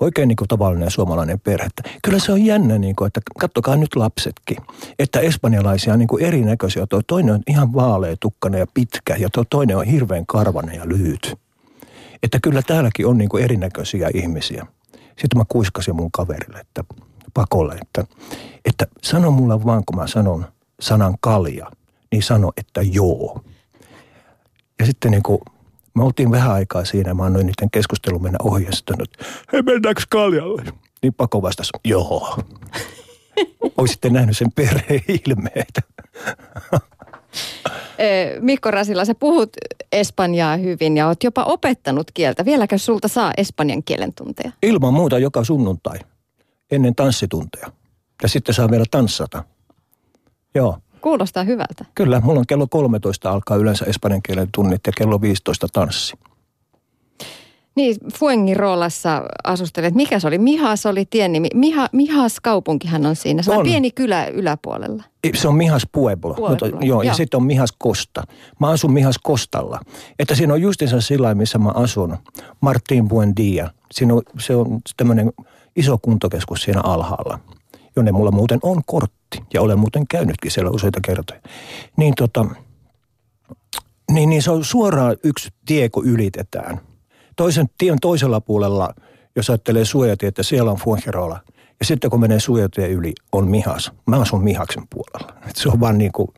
oikein 0.00 0.28
niin 0.28 0.36
kuin 0.36 0.48
tavallinen 0.48 0.90
suomalainen 0.90 1.40
perhe. 1.40 1.68
Kyllä 2.02 2.18
se 2.18 2.32
on 2.32 2.44
jännä, 2.44 2.78
niin 2.78 2.96
kuin, 2.96 3.06
että 3.06 3.20
kattokaa 3.40 3.76
nyt 3.76 3.96
lapsetkin, 3.96 4.56
että 4.98 5.20
espanjalaisia 5.20 5.92
on 5.92 5.98
niin 5.98 6.08
kuin 6.08 6.24
erinäköisiä. 6.24 6.86
Tuo 6.86 7.00
toinen 7.06 7.34
on 7.34 7.42
ihan 7.46 7.72
vaalea, 7.72 8.16
tukkana 8.20 8.58
ja 8.58 8.66
pitkä 8.74 9.16
ja 9.16 9.28
tuo 9.32 9.44
toinen 9.50 9.76
on 9.76 9.84
hirveän 9.86 10.26
karvanen 10.26 10.76
ja 10.76 10.88
lyhyt. 10.88 11.38
Että 12.22 12.38
kyllä 12.42 12.62
täälläkin 12.62 13.06
on 13.06 13.18
niin 13.18 13.28
kuin 13.28 13.44
erinäköisiä 13.44 14.10
ihmisiä. 14.14 14.66
Sitten 14.92 15.38
mä 15.38 15.44
kuiskasin 15.48 15.96
mun 15.96 16.10
kaverille, 16.12 16.58
että 16.60 16.84
pakolle, 17.34 17.74
että, 17.74 18.04
että 18.64 18.86
sano 19.02 19.30
mulle 19.30 19.64
vaan, 19.64 19.82
kun 19.86 19.96
mä 19.96 20.06
sanon 20.06 20.46
sanan 20.80 21.14
kalja, 21.20 21.70
niin 22.12 22.22
sano, 22.22 22.52
että 22.56 22.82
joo. 22.82 23.44
Ja 24.78 24.86
sitten 24.86 25.10
niin 25.10 25.22
kuin 25.22 25.38
me 25.94 26.04
oltiin 26.04 26.30
vähän 26.30 26.52
aikaa 26.52 26.84
siinä, 26.84 27.14
mä 27.14 27.24
annoin 27.24 27.46
niiden 27.46 27.70
keskustelun 27.70 28.22
mennä 28.22 28.38
ohi 28.42 28.64
ja 28.64 28.72
sitten, 28.72 28.96
että 29.02 29.24
hei 29.52 29.62
mennäänkö 29.62 30.02
kaljalle? 30.10 30.62
Niin 31.02 31.14
Pako 31.14 31.42
vastasi, 31.42 31.70
joo. 31.84 32.38
Olisitte 33.78 34.10
nähnyt 34.10 34.36
sen 34.36 34.52
perheen 34.52 35.02
ilmeitä. 35.26 35.80
Mikko 38.40 38.70
Rasila, 38.70 39.04
sä 39.04 39.14
puhut 39.14 39.50
espanjaa 39.92 40.56
hyvin 40.56 40.96
ja 40.96 41.06
oot 41.06 41.24
jopa 41.24 41.44
opettanut 41.44 42.10
kieltä. 42.14 42.44
Vieläkö 42.44 42.78
sulta 42.78 43.08
saa 43.08 43.32
espanjan 43.36 43.82
kielen 43.82 44.14
tunteja? 44.14 44.52
Ilman 44.62 44.94
muuta 44.94 45.18
joka 45.18 45.44
sunnuntai, 45.44 45.98
ennen 46.70 46.94
tanssitunteja. 46.94 47.72
Ja 48.22 48.28
sitten 48.28 48.54
saa 48.54 48.70
vielä 48.70 48.84
tanssata. 48.90 49.44
Joo. 50.54 50.78
Kuulostaa 51.00 51.42
hyvältä. 51.44 51.84
Kyllä, 51.94 52.20
mulla 52.20 52.40
on 52.40 52.46
kello 52.46 52.66
13 52.66 53.30
alkaa 53.30 53.56
yleensä 53.56 53.84
espanjan 53.84 54.22
kielen 54.22 54.48
tunnit 54.54 54.80
ja 54.86 54.92
kello 54.96 55.20
15 55.20 55.66
tanssi. 55.72 56.14
Niin, 57.74 57.96
Fuengirolassa 58.18 59.22
asustelet. 59.44 59.94
Mikä 59.94 60.18
se 60.18 60.28
oli? 60.28 60.38
Mihas 60.38 60.86
oli 60.86 61.04
tien 61.04 61.32
nimi. 61.32 61.48
Miha, 61.54 61.88
Mihas 61.92 62.40
kaupunkihan 62.40 63.06
on 63.06 63.16
siinä. 63.16 63.42
Se 63.42 63.50
on, 63.50 63.56
on 63.56 63.64
pieni 63.64 63.90
kylä 63.90 64.26
yläpuolella. 64.26 65.02
Se 65.34 65.48
on 65.48 65.54
Mihas 65.54 65.86
Pueblo. 65.92 66.34
Pueblo. 66.34 66.48
Mutta, 66.48 66.66
joo, 66.66 66.80
joo, 66.82 67.02
ja 67.02 67.14
sitten 67.14 67.38
on 67.38 67.44
Mihas 67.44 67.74
Kosta. 67.78 68.22
Mä 68.58 68.68
asun 68.68 68.92
Mihas 68.92 69.18
Kostalla. 69.22 69.80
Että 70.18 70.34
siinä 70.34 70.54
on 70.54 70.62
justiinsa 70.62 71.00
sillä 71.00 71.34
missä 71.34 71.58
mä 71.58 71.70
asun. 71.74 72.16
Martin 72.60 73.08
Buendia. 73.08 73.70
Siinä 73.92 74.14
on, 74.14 74.22
se 74.38 74.56
on 74.56 74.80
tämmöinen 74.96 75.32
iso 75.76 75.98
kuntokeskus 75.98 76.62
siinä 76.62 76.80
alhaalla 76.84 77.38
jonne 77.96 78.12
mulla 78.12 78.30
muuten 78.30 78.58
on 78.62 78.82
kortti 78.86 79.42
ja 79.54 79.62
olen 79.62 79.78
muuten 79.78 80.06
käynytkin 80.08 80.50
siellä 80.50 80.70
useita 80.70 81.00
kertoja. 81.04 81.40
Niin 81.96 82.14
tota, 82.14 82.46
niin, 84.12 84.30
niin 84.30 84.42
se 84.42 84.50
on 84.50 84.64
suoraan 84.64 85.16
yksi 85.24 85.48
tie, 85.66 85.88
kun 85.88 86.06
ylitetään. 86.06 86.80
Toisen 87.36 87.66
tien 87.78 87.98
toisella 88.00 88.40
puolella, 88.40 88.94
jos 89.36 89.50
ajattelee 89.50 89.84
suojatietä, 89.84 90.42
siellä 90.42 90.70
on 90.70 90.76
Fuengirola. 90.76 91.40
Ja 91.80 91.86
sitten 91.86 92.10
kun 92.10 92.20
menee 92.20 92.40
suojatien 92.40 92.90
yli, 92.90 93.12
on 93.32 93.48
Mihas. 93.48 93.92
Mä 94.06 94.20
asun 94.20 94.44
Mihaksen 94.44 94.82
puolella. 94.90 95.34
Et 95.48 95.56
se 95.56 95.68
on 95.68 95.80
vaan 95.80 95.98
niin 95.98 96.12
kuin, 96.12 96.28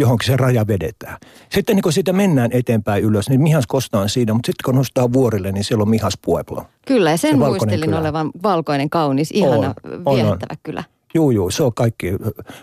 johonkin 0.00 0.26
se 0.26 0.36
raja 0.36 0.66
vedetään. 0.66 1.16
Sitten 1.52 1.76
niin 1.76 1.82
kun 1.82 1.92
siitä 1.92 2.12
mennään 2.12 2.50
eteenpäin 2.52 3.04
ylös, 3.04 3.28
niin 3.28 3.42
Mihas 3.42 3.66
kostaan 3.66 4.08
siinä, 4.08 4.34
mutta 4.34 4.46
sitten 4.46 4.64
kun 4.64 4.74
nostaa 4.74 5.12
vuorille, 5.12 5.52
niin 5.52 5.64
siellä 5.64 5.82
on 5.82 5.90
Mihas 5.90 6.14
Pueblo. 6.24 6.64
Kyllä, 6.86 7.10
ja 7.10 7.16
sen 7.16 7.30
se 7.30 7.36
muistelin 7.36 7.88
kylä. 7.88 8.00
olevan 8.00 8.30
valkoinen, 8.42 8.90
kaunis, 8.90 9.30
ihana, 9.30 9.74
on, 10.04 10.16
viehättävä 10.16 10.50
on, 10.50 10.56
kylä. 10.62 10.84
Joo, 11.14 11.30
joo, 11.30 11.50
se 11.50 11.62
on 11.62 11.74
kaikki 11.74 12.12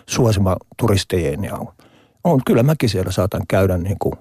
suosima 0.06 0.56
turistien 0.76 1.44
ja 1.44 1.58
on, 2.24 2.40
kyllä 2.46 2.62
mäkin 2.62 2.88
siellä 2.88 3.12
saatan 3.12 3.42
käydä 3.48 3.78
niin 3.78 3.96
kuin 3.98 4.14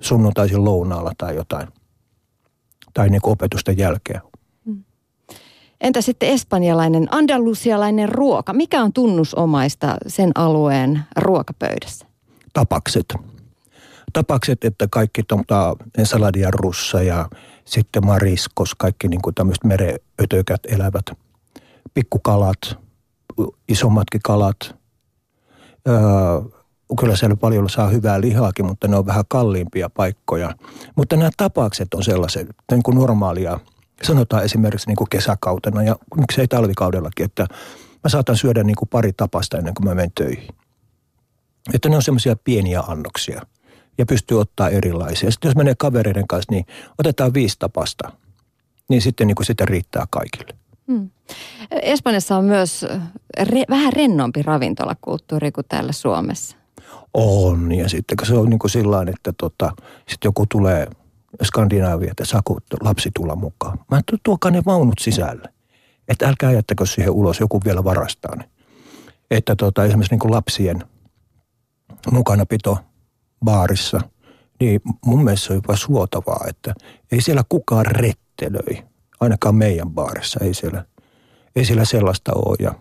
sunnuntaisin 0.00 0.64
lounaalla 0.64 1.12
tai 1.18 1.36
jotain 1.36 1.68
tai 2.94 3.08
niin 3.08 3.20
kuin 3.20 3.32
opetusten 3.32 3.78
jälkeen. 3.78 4.20
Entä 5.80 6.00
sitten 6.00 6.28
espanjalainen, 6.28 7.08
andalusialainen 7.10 8.08
ruoka? 8.08 8.52
Mikä 8.52 8.82
on 8.82 8.92
tunnusomaista 8.92 9.96
sen 10.06 10.30
alueen 10.34 11.00
ruokapöydässä? 11.16 12.06
Tapakset. 12.52 13.14
Tapakset, 14.12 14.64
että 14.64 14.86
kaikki 14.90 15.22
tota, 15.22 15.76
ensaladia 15.98 16.50
russa 16.50 17.02
ja 17.02 17.28
sitten 17.64 18.06
mariskos, 18.06 18.74
kaikki 18.74 19.08
niin 19.08 19.22
kuin 19.22 19.34
tämmöiset 19.34 19.64
mereötökät 19.64 20.60
elävät. 20.68 21.06
Pikkukalat, 21.94 22.58
isommatkin 23.68 24.20
kalat. 24.24 24.76
Öö, 25.88 25.96
kyllä 27.00 27.16
siellä 27.16 27.36
paljon 27.36 27.70
saa 27.70 27.88
hyvää 27.88 28.20
lihaakin, 28.20 28.66
mutta 28.66 28.88
ne 28.88 28.96
on 28.96 29.06
vähän 29.06 29.24
kalliimpia 29.28 29.90
paikkoja. 29.90 30.54
Mutta 30.96 31.16
nämä 31.16 31.30
tapaukset 31.36 31.94
on 31.94 32.04
sellaiset, 32.04 32.48
niin 32.70 32.82
kuin 32.82 32.96
normaalia– 32.96 33.60
sanotaan 34.02 34.44
esimerkiksi 34.44 34.86
niin 34.86 34.96
kuin 34.96 35.08
kesäkautena 35.10 35.82
ja 35.82 35.96
miksei 36.16 36.48
talvikaudellakin, 36.48 37.24
että 37.24 37.46
mä 38.04 38.08
saatan 38.08 38.36
syödä 38.36 38.64
niin 38.64 38.76
kuin 38.76 38.88
pari 38.88 39.12
tapasta 39.12 39.58
ennen 39.58 39.74
kuin 39.74 39.88
mä 39.88 39.94
menen 39.94 40.12
töihin. 40.14 40.48
Että 41.74 41.88
ne 41.88 41.96
on 41.96 42.02
semmoisia 42.02 42.36
pieniä 42.36 42.80
annoksia 42.80 43.42
ja 43.98 44.06
pystyy 44.06 44.40
ottaa 44.40 44.68
erilaisia. 44.68 45.30
Sitten 45.30 45.48
jos 45.48 45.56
menee 45.56 45.74
kavereiden 45.78 46.26
kanssa, 46.26 46.52
niin 46.52 46.66
otetaan 46.98 47.34
viisi 47.34 47.56
tapasta. 47.58 48.12
Niin 48.88 49.02
sitten 49.02 49.26
niin 49.26 49.34
kuin 49.34 49.46
sitä 49.46 49.64
riittää 49.64 50.04
kaikille. 50.10 50.54
Hmm. 50.86 51.10
Espanjassa 51.70 52.36
on 52.36 52.44
myös 52.44 52.86
re, 53.40 53.64
vähän 53.70 53.92
rennompi 53.92 54.42
ravintolakulttuuri 54.42 55.52
kuin 55.52 55.66
täällä 55.68 55.92
Suomessa. 55.92 56.56
On, 57.14 57.72
ja 57.72 57.88
sitten 57.88 58.18
se 58.26 58.34
on 58.34 58.50
niin 58.50 58.58
kuin 58.58 58.70
sillä 58.70 59.04
että 59.08 59.32
tota, 59.38 59.72
sitten 60.08 60.28
joku 60.28 60.46
tulee– 60.46 60.86
Skandinaavia, 61.42 62.10
että 62.10 62.24
saako 62.24 62.58
lapsi 62.80 63.10
tulla 63.14 63.36
mukaan. 63.36 63.78
Mä 63.90 64.00
tuokaa 64.22 64.50
ne 64.50 64.62
vaunut 64.66 64.98
sisälle. 65.00 65.48
Että 66.08 66.28
älkää 66.28 66.52
jättäkö 66.52 66.86
siihen 66.86 67.10
ulos, 67.10 67.40
joku 67.40 67.60
vielä 67.64 67.84
varastaa 67.84 68.36
ne. 68.36 68.44
Että 69.30 69.56
tota, 69.56 69.84
esimerkiksi 69.84 70.12
niin 70.12 70.20
kuin 70.20 70.32
lapsien 70.32 70.84
mukanapito 72.10 72.78
baarissa, 73.44 74.00
niin 74.60 74.80
mun 75.06 75.24
mielestä 75.24 75.46
se 75.46 75.52
on 75.52 75.56
jopa 75.56 75.76
suotavaa, 75.76 76.44
että 76.48 76.74
ei 77.12 77.20
siellä 77.20 77.44
kukaan 77.48 77.86
rettelöi. 77.86 78.84
Ainakaan 79.20 79.54
meidän 79.54 79.90
baarissa 79.90 80.40
ei 80.44 80.54
siellä, 80.54 80.84
ei 81.56 81.64
siellä 81.64 81.84
sellaista 81.84 82.32
ole. 82.34 82.56
Ja 82.60 82.74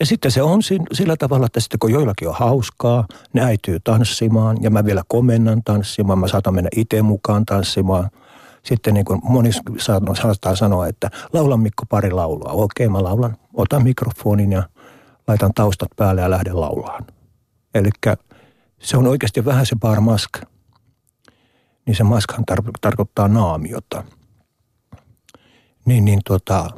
ja 0.00 0.06
sitten 0.06 0.30
se 0.30 0.42
on 0.42 0.60
sillä 0.92 1.16
tavalla, 1.16 1.46
että 1.46 1.60
sitten 1.60 1.78
kun 1.78 1.92
joillakin 1.92 2.28
on 2.28 2.34
hauskaa, 2.34 3.06
ne 3.32 3.44
äityy 3.44 3.80
tanssimaan 3.80 4.56
ja 4.62 4.70
mä 4.70 4.84
vielä 4.84 5.02
komennan 5.08 5.62
tanssimaan, 5.64 6.18
mä 6.18 6.28
saatan 6.28 6.54
mennä 6.54 6.70
itse 6.76 7.02
mukaan 7.02 7.46
tanssimaan. 7.46 8.10
Sitten 8.62 8.94
niin 8.94 9.04
kuin 9.04 9.20
moni 9.22 9.50
saattaa 10.22 10.56
sanoa, 10.56 10.86
että 10.86 11.10
laulan 11.32 11.60
Mikko 11.60 11.86
pari 11.88 12.10
laulua. 12.10 12.52
Okei, 12.52 12.88
mä 12.88 13.02
laulan, 13.02 13.36
otan 13.54 13.82
mikrofonin 13.82 14.52
ja 14.52 14.62
laitan 15.28 15.54
taustat 15.54 15.88
päälle 15.96 16.20
ja 16.20 16.30
lähden 16.30 16.60
laulaan. 16.60 17.06
Eli 17.74 17.90
se 18.80 18.96
on 18.96 19.06
oikeasti 19.06 19.44
vähän 19.44 19.66
se 19.66 19.76
bar 19.76 20.00
mask. 20.00 20.30
Niin 21.86 21.96
se 21.96 22.04
maskhan 22.04 22.44
tar- 22.50 22.70
tarkoittaa 22.80 23.28
naamiota. 23.28 24.04
Niin, 25.84 26.04
niin 26.04 26.20
tota, 26.24 26.70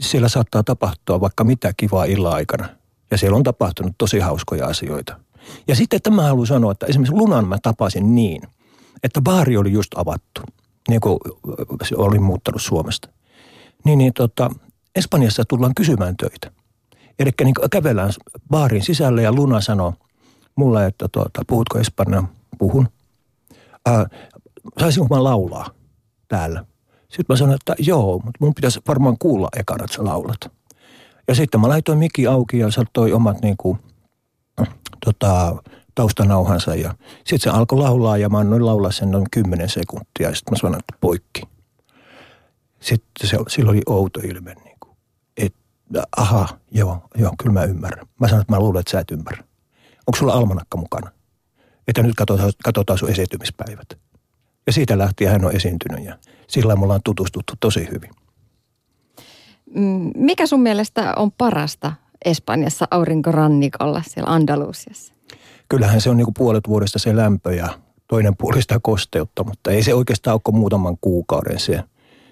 siellä 0.00 0.28
saattaa 0.28 0.62
tapahtua 0.62 1.20
vaikka 1.20 1.44
mitä 1.44 1.72
kivaa 1.76 2.04
illan 2.04 2.32
aikana. 2.32 2.68
Ja 3.10 3.18
siellä 3.18 3.36
on 3.36 3.42
tapahtunut 3.42 3.94
tosi 3.98 4.18
hauskoja 4.18 4.66
asioita. 4.66 5.20
Ja 5.68 5.76
sitten 5.76 6.02
tämä 6.02 6.22
haluan 6.22 6.46
sanoa, 6.46 6.72
että 6.72 6.86
esimerkiksi 6.86 7.16
Lunan 7.16 7.48
mä 7.48 7.58
tapasin 7.62 8.14
niin, 8.14 8.42
että 9.02 9.20
baari 9.20 9.56
oli 9.56 9.72
just 9.72 9.98
avattu, 9.98 10.40
niin 10.88 11.00
kuin 11.00 11.18
se 11.82 11.96
oli 11.96 12.18
muuttanut 12.18 12.62
Suomesta. 12.62 13.08
Niin, 13.84 13.98
niin 13.98 14.12
tota, 14.12 14.50
Espanjassa 14.94 15.44
tullaan 15.48 15.74
kysymään 15.74 16.16
töitä. 16.16 16.50
Eli 17.18 17.30
niin 17.44 17.54
kävellään 17.70 18.10
baarin 18.50 18.84
sisälle 18.84 19.22
ja 19.22 19.32
Luna 19.32 19.60
sanoo 19.60 19.94
mulle, 20.56 20.86
että 20.86 21.08
tuota, 21.12 21.42
puhutko 21.46 21.78
Espanjaa? 21.78 22.28
Puhun. 22.58 22.88
Ää, 23.86 24.06
saisinko 24.80 25.14
mä 25.14 25.24
laulaa 25.24 25.70
täällä? 26.28 26.64
Sitten 27.08 27.24
mä 27.28 27.36
sanoin, 27.36 27.54
että 27.54 27.74
joo, 27.78 28.18
mutta 28.24 28.38
mun 28.40 28.54
pitäisi 28.54 28.80
varmaan 28.88 29.16
kuulla 29.18 29.48
ekana, 29.56 29.84
että 29.84 29.96
sä 29.96 30.04
laulat. 30.04 30.52
Ja 31.28 31.34
sitten 31.34 31.60
mä 31.60 31.68
laitoin 31.68 31.98
mikki 31.98 32.26
auki 32.26 32.58
ja 32.58 32.70
saattoi 32.70 33.12
omat 33.12 33.42
niin 33.42 33.56
kuin, 33.56 33.78
tota, 35.04 35.56
taustanauhansa. 35.94 36.74
Ja 36.74 36.94
sitten 37.24 37.40
se 37.40 37.50
alkoi 37.50 37.78
laulaa 37.78 38.18
ja 38.18 38.28
mä 38.28 38.38
annoin 38.38 38.66
laulaa 38.66 38.92
sen 38.92 39.10
noin 39.10 39.26
10 39.30 39.68
sekuntia. 39.68 40.28
Ja 40.28 40.34
sitten 40.34 40.52
mä 40.52 40.58
sanoin, 40.58 40.78
että 40.78 40.94
poikki. 41.00 41.42
Sitten 42.80 43.28
se, 43.28 43.38
sillä 43.48 43.70
oli 43.70 43.82
outo 43.86 44.20
ilme. 44.20 44.54
Aha, 46.16 46.48
joo, 46.70 47.02
joo, 47.14 47.32
kyllä 47.38 47.52
mä 47.52 47.64
ymmärrän. 47.64 48.06
Mä 48.20 48.28
sanoin, 48.28 48.40
että 48.40 48.52
mä 48.52 48.58
luulen, 48.58 48.80
että 48.80 48.90
sä 48.90 49.00
et 49.00 49.10
ymmärrä. 49.10 49.44
Onko 50.06 50.18
sulla 50.18 50.32
almanakka 50.32 50.78
mukana? 50.78 51.10
Että 51.88 52.02
nyt 52.02 52.14
katsotaan, 52.16 52.52
katsotaan 52.64 52.98
sun 52.98 53.10
esiintymispäivät. 53.10 53.98
Ja 54.66 54.72
siitä 54.72 54.98
lähtien 54.98 55.30
hän 55.30 55.44
on 55.44 55.56
esiintynyt 55.56 56.04
ja 56.04 56.18
sillä 56.48 56.76
me 56.76 56.82
ollaan 56.82 57.00
tutustuttu 57.04 57.54
tosi 57.60 57.88
hyvin. 57.90 58.10
Mm, 59.74 60.10
mikä 60.16 60.46
sun 60.46 60.60
mielestä 60.60 61.12
on 61.16 61.32
parasta 61.32 61.92
Espanjassa 62.24 62.88
aurinkorannikolla 62.90 64.02
siellä 64.06 64.32
Andalusiassa? 64.32 65.14
Kyllähän 65.68 66.00
se 66.00 66.10
on 66.10 66.16
niin 66.16 66.24
kuin 66.24 66.34
puolet 66.34 66.68
vuodesta 66.68 66.98
se 66.98 67.16
lämpö 67.16 67.54
ja 67.54 67.68
toinen 68.08 68.36
puoli 68.36 68.62
sitä 68.62 68.78
kosteutta, 68.82 69.44
mutta 69.44 69.70
ei 69.70 69.82
se 69.82 69.94
oikeastaan 69.94 70.40
ole 70.46 70.58
muutaman 70.58 70.96
kuukauden 71.00 71.60
se. 71.60 71.84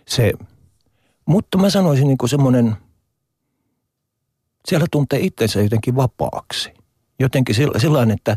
se. 0.08 0.32
Mutta 1.26 1.58
mä 1.58 1.70
sanoisin 1.70 2.08
niin 2.08 2.18
kuin 2.18 2.30
semmoinen, 2.30 2.76
siellä 4.68 4.86
tuntee 4.90 5.18
itsensä 5.20 5.62
jotenkin 5.62 5.96
vapaaksi. 5.96 6.72
Jotenkin 7.20 7.54
sellainen, 7.76 8.14
että 8.14 8.36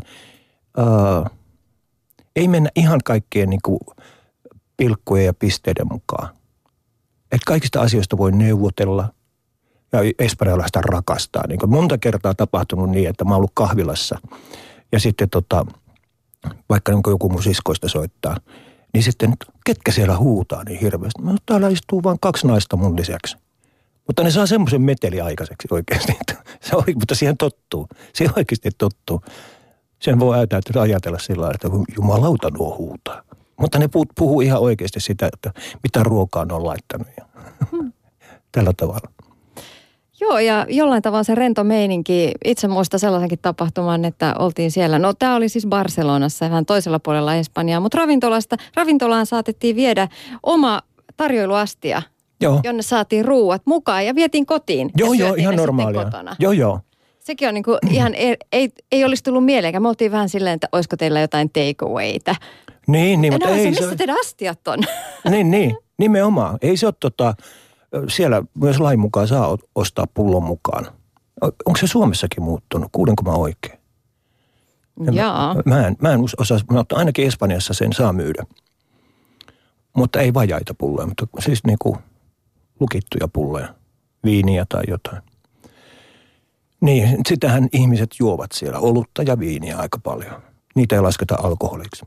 ää, 0.76 1.30
ei 2.36 2.48
mennä 2.48 2.70
ihan 2.76 3.00
kaikkien 3.04 3.50
niin 3.50 3.62
kuin 3.64 3.80
pilkkujen 4.76 5.26
ja 5.26 5.34
pisteiden 5.34 5.86
mukaan. 5.90 6.28
Et 7.32 7.40
kaikista 7.46 7.80
asioista 7.80 8.18
voi 8.18 8.32
neuvotella 8.32 9.08
ja 9.92 9.98
espanjalaista 10.18 10.80
rakastaa. 10.80 11.46
Niin 11.48 11.58
kuin 11.58 11.70
monta 11.70 11.98
kertaa 11.98 12.34
tapahtunut 12.34 12.90
niin, 12.90 13.08
että 13.08 13.24
mä 13.24 13.30
oon 13.30 13.36
ollut 13.36 13.50
kahvilassa 13.54 14.18
ja 14.92 15.00
sitten 15.00 15.30
tota, 15.30 15.66
vaikka 16.68 16.92
niin 16.92 17.02
joku 17.06 17.28
mun 17.28 17.42
siskoista 17.42 17.88
soittaa, 17.88 18.36
niin 18.94 19.02
sitten 19.02 19.32
ketkä 19.64 19.92
siellä 19.92 20.16
huutaa 20.16 20.64
niin 20.64 20.80
hirveästi. 20.80 21.22
Mä 21.22 21.34
täällä 21.46 21.68
istuu 21.68 22.02
vain 22.02 22.20
kaksi 22.20 22.46
naista 22.46 22.76
mun 22.76 22.96
lisäksi. 22.96 23.36
Mutta 24.06 24.22
ne 24.22 24.30
saa 24.30 24.46
semmoisen 24.46 24.82
meteli 24.82 25.20
aikaiseksi 25.20 25.68
oikeasti. 25.70 26.12
Se 26.60 26.76
on, 26.76 26.84
mutta 26.94 27.14
siihen 27.14 27.36
tottuu. 27.36 27.88
Se 28.14 28.28
oikeasti 28.36 28.70
tottuu. 28.78 29.20
Sen 29.98 30.20
voi 30.20 30.36
ajatella, 30.36 30.82
ajatella 30.82 31.18
sillä 31.18 31.40
lailla, 31.40 31.54
että 31.54 31.94
jumalauta 31.96 32.50
nuo 32.50 32.76
huutaa. 32.78 33.22
Mutta 33.60 33.78
ne 33.78 33.88
puhuu 34.18 34.40
ihan 34.40 34.60
oikeasti 34.60 35.00
sitä, 35.00 35.28
että 35.32 35.60
mitä 35.82 36.02
ruokaa 36.02 36.44
ne 36.44 36.54
on 36.54 36.66
laittanut 36.66 37.06
hmm. 37.70 37.92
tällä 38.52 38.72
tavalla. 38.76 39.10
Joo, 40.20 40.38
ja 40.38 40.66
jollain 40.68 41.02
tavalla 41.02 41.24
se 41.24 41.34
rento 41.34 41.64
meininki, 41.64 42.32
itse 42.44 42.68
muistan 42.68 43.00
sellaisenkin 43.00 43.38
tapahtuman, 43.42 44.04
että 44.04 44.34
oltiin 44.38 44.70
siellä. 44.70 44.98
No 44.98 45.14
tämä 45.14 45.36
oli 45.36 45.48
siis 45.48 45.66
Barcelonassa, 45.66 46.50
vähän 46.50 46.66
toisella 46.66 46.98
puolella 46.98 47.34
Espanjaa, 47.34 47.80
mutta 47.80 47.98
ravintolasta, 47.98 48.56
ravintolaan 48.74 49.26
saatettiin 49.26 49.76
viedä 49.76 50.08
oma 50.42 50.80
tarjoiluastia, 51.16 52.02
joo. 52.40 52.60
jonne 52.64 52.82
saatiin 52.82 53.24
ruuat 53.24 53.62
mukaan 53.64 54.06
ja 54.06 54.14
vietiin 54.14 54.46
kotiin. 54.46 54.90
Joo, 54.96 55.12
joo, 55.12 55.34
ihan 55.34 55.56
normaalia. 55.56 56.04
Kotona. 56.04 56.36
Joo, 56.38 56.52
joo. 56.52 56.80
Sekin 57.18 57.48
on 57.48 57.54
niin 57.54 57.64
kuin 57.64 57.78
ihan, 57.90 58.14
ei, 58.14 58.36
ei, 58.52 58.70
ei 58.92 59.04
olisi 59.04 59.24
tullut 59.24 59.44
mieleen. 59.44 59.82
Me 59.82 59.88
oltiin 59.88 60.12
vähän 60.12 60.28
silleen, 60.28 60.54
että 60.54 60.68
olisiko 60.72 60.96
teillä 60.96 61.20
jotain 61.20 61.50
takeawayta. 61.50 62.34
Niin, 62.86 63.20
niin, 63.20 63.34
mutta 63.34 63.48
ei 63.48 63.74
se, 63.74 63.80
missä 63.80 63.96
teidän 63.96 64.16
astiat 64.20 64.68
on? 64.68 64.78
Niin, 65.30 65.50
niin, 65.50 65.76
nimenomaan. 65.98 66.58
Ei 66.62 66.76
se 66.76 66.86
ole 66.86 66.94
tota, 67.00 67.34
siellä 68.08 68.42
myös 68.54 68.80
lain 68.80 69.00
mukaan 69.00 69.28
saa 69.28 69.58
ostaa 69.74 70.06
pullon 70.14 70.42
mukaan. 70.42 70.86
Onko 71.42 71.76
se 71.80 71.86
Suomessakin 71.86 72.42
muuttunut? 72.42 72.88
Kuulenko 72.92 73.22
mä 73.22 73.32
oikein? 73.32 73.78
Jaa. 75.12 75.54
Mä, 75.54 75.62
mä 75.64 75.86
en, 75.86 75.96
mä 76.02 76.12
en 76.12 76.20
osaa, 76.38 76.58
mutta 76.70 76.96
ainakin 76.96 77.26
Espanjassa 77.26 77.74
sen 77.74 77.92
saa 77.92 78.12
myydä. 78.12 78.44
Mutta 79.96 80.20
ei 80.20 80.34
vajaita 80.34 80.74
pulloja, 80.74 81.06
mutta 81.06 81.26
siis 81.38 81.64
niinku 81.64 81.98
lukittuja 82.80 83.28
pulloja, 83.28 83.74
viiniä 84.24 84.66
tai 84.68 84.82
jotain. 84.88 85.22
Niin, 86.80 87.18
sitähän 87.28 87.68
ihmiset 87.72 88.10
juovat 88.18 88.52
siellä, 88.52 88.78
olutta 88.78 89.22
ja 89.22 89.38
viiniä 89.38 89.78
aika 89.78 89.98
paljon. 89.98 90.42
Niitä 90.74 90.94
ei 90.94 91.00
lasketa 91.00 91.36
alkoholiksi. 91.42 92.06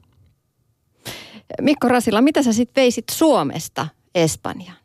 Mikko 1.62 1.88
Rasila, 1.88 2.22
mitä 2.22 2.44
sä 2.44 2.54
sitten 2.54 2.82
veisit 2.82 3.06
Suomesta 3.12 3.88
Espanjaan? 4.16 4.78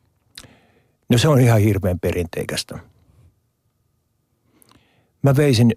No 1.08 1.18
se 1.18 1.28
on 1.28 1.40
ihan 1.40 1.60
hirveän 1.60 2.00
perinteikästä. 2.00 2.78
Mä 5.22 5.36
veisin, 5.36 5.72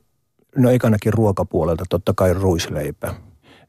no 0.56 0.70
ekanakin 0.70 1.14
ruokapuolelta 1.14 1.84
totta 1.90 2.14
kai 2.16 2.34
ruisleipä. 2.34 3.16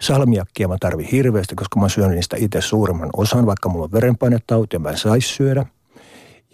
Salmiakkia 0.01 0.69
mä 0.69 0.77
tarvin 0.81 1.07
hirveästi, 1.07 1.55
koska 1.55 1.81
mä 1.81 1.89
syön 1.89 2.11
niistä 2.11 2.37
itse 2.41 2.61
suurimman 2.61 3.11
osan, 3.17 3.47
vaikka 3.47 3.69
mulla 3.69 3.85
on 3.85 3.93
verenpainetauti 3.93 4.77
ja 4.77 4.81
mä 4.81 4.91
en 4.91 4.99
saisi 4.99 5.29
syödä. 5.29 5.67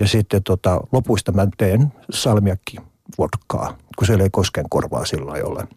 Ja 0.01 0.09
sitten 0.09 0.43
tota, 0.43 0.81
lopuista 0.93 1.33
mä 1.33 1.47
teen 1.57 1.93
salmiakki 2.11 2.77
vodkaa, 3.19 3.79
kun 3.99 4.07
siellä 4.07 4.25
ei 4.25 4.31
kosken 4.31 4.65
korvaa 4.71 5.05
sillä 5.05 5.39
jolle. 5.39 5.69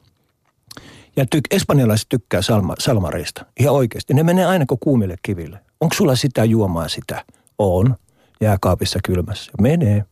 Ja 1.15 1.23
tyk- 1.23 1.55
espanjalaiset 1.55 2.09
tykkää 2.09 2.41
salma, 2.41 2.75
salmareista. 2.79 3.45
Ihan 3.59 3.75
oikeasti. 3.75 4.13
Ne 4.13 4.23
menee 4.23 4.45
aina 4.45 4.65
kuin 4.65 4.79
kuumille 4.79 5.15
kiville. 5.21 5.59
Onko 5.81 5.95
sulla 5.95 6.15
sitä 6.15 6.43
juomaa 6.43 6.87
sitä? 6.87 7.25
On. 7.57 7.95
Jääkaapissa 8.41 8.99
kylmässä. 9.05 9.51
Menee. 9.61 10.05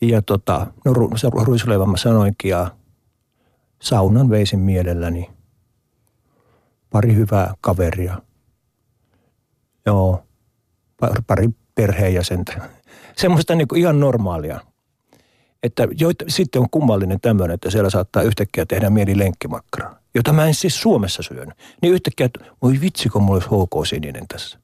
Ja 0.00 0.22
tota, 0.22 0.66
no 0.84 0.92
ru- 0.92 1.44
ruisleivan 1.44 1.90
mä 1.90 1.96
sanoinkin 1.96 2.48
ja 2.48 2.70
saunan 3.82 4.30
veisin 4.30 4.60
mielelläni. 4.60 5.30
Pari 6.90 7.14
hyvää 7.14 7.54
kaveria. 7.60 8.22
Joo, 9.86 10.22
pari 11.26 11.48
perheenjäsentä. 11.74 12.68
Semmoista 13.18 13.54
niin 13.54 13.68
kuin 13.68 13.80
ihan 13.80 14.00
normaalia. 14.00 14.60
Että 15.62 15.88
joita, 16.00 16.24
sitten 16.28 16.62
on 16.62 16.70
kummallinen 16.70 17.20
tämmöinen, 17.20 17.54
että 17.54 17.70
siellä 17.70 17.90
saattaa 17.90 18.22
yhtäkkiä 18.22 18.66
tehdä 18.66 18.90
mieli 18.90 19.18
lenkkimakkaraa, 19.18 19.98
jota 20.14 20.32
mä 20.32 20.46
en 20.46 20.54
siis 20.54 20.80
Suomessa 20.80 21.22
syön. 21.22 21.52
Niin 21.82 21.94
yhtäkkiä, 21.94 22.26
että 22.26 22.44
voi 22.62 22.80
vitsi, 22.80 23.08
kun 23.08 23.22
mulla 23.22 23.34
olisi 23.34 23.48
HK-sininen 23.48 24.28
tässä. 24.28 24.58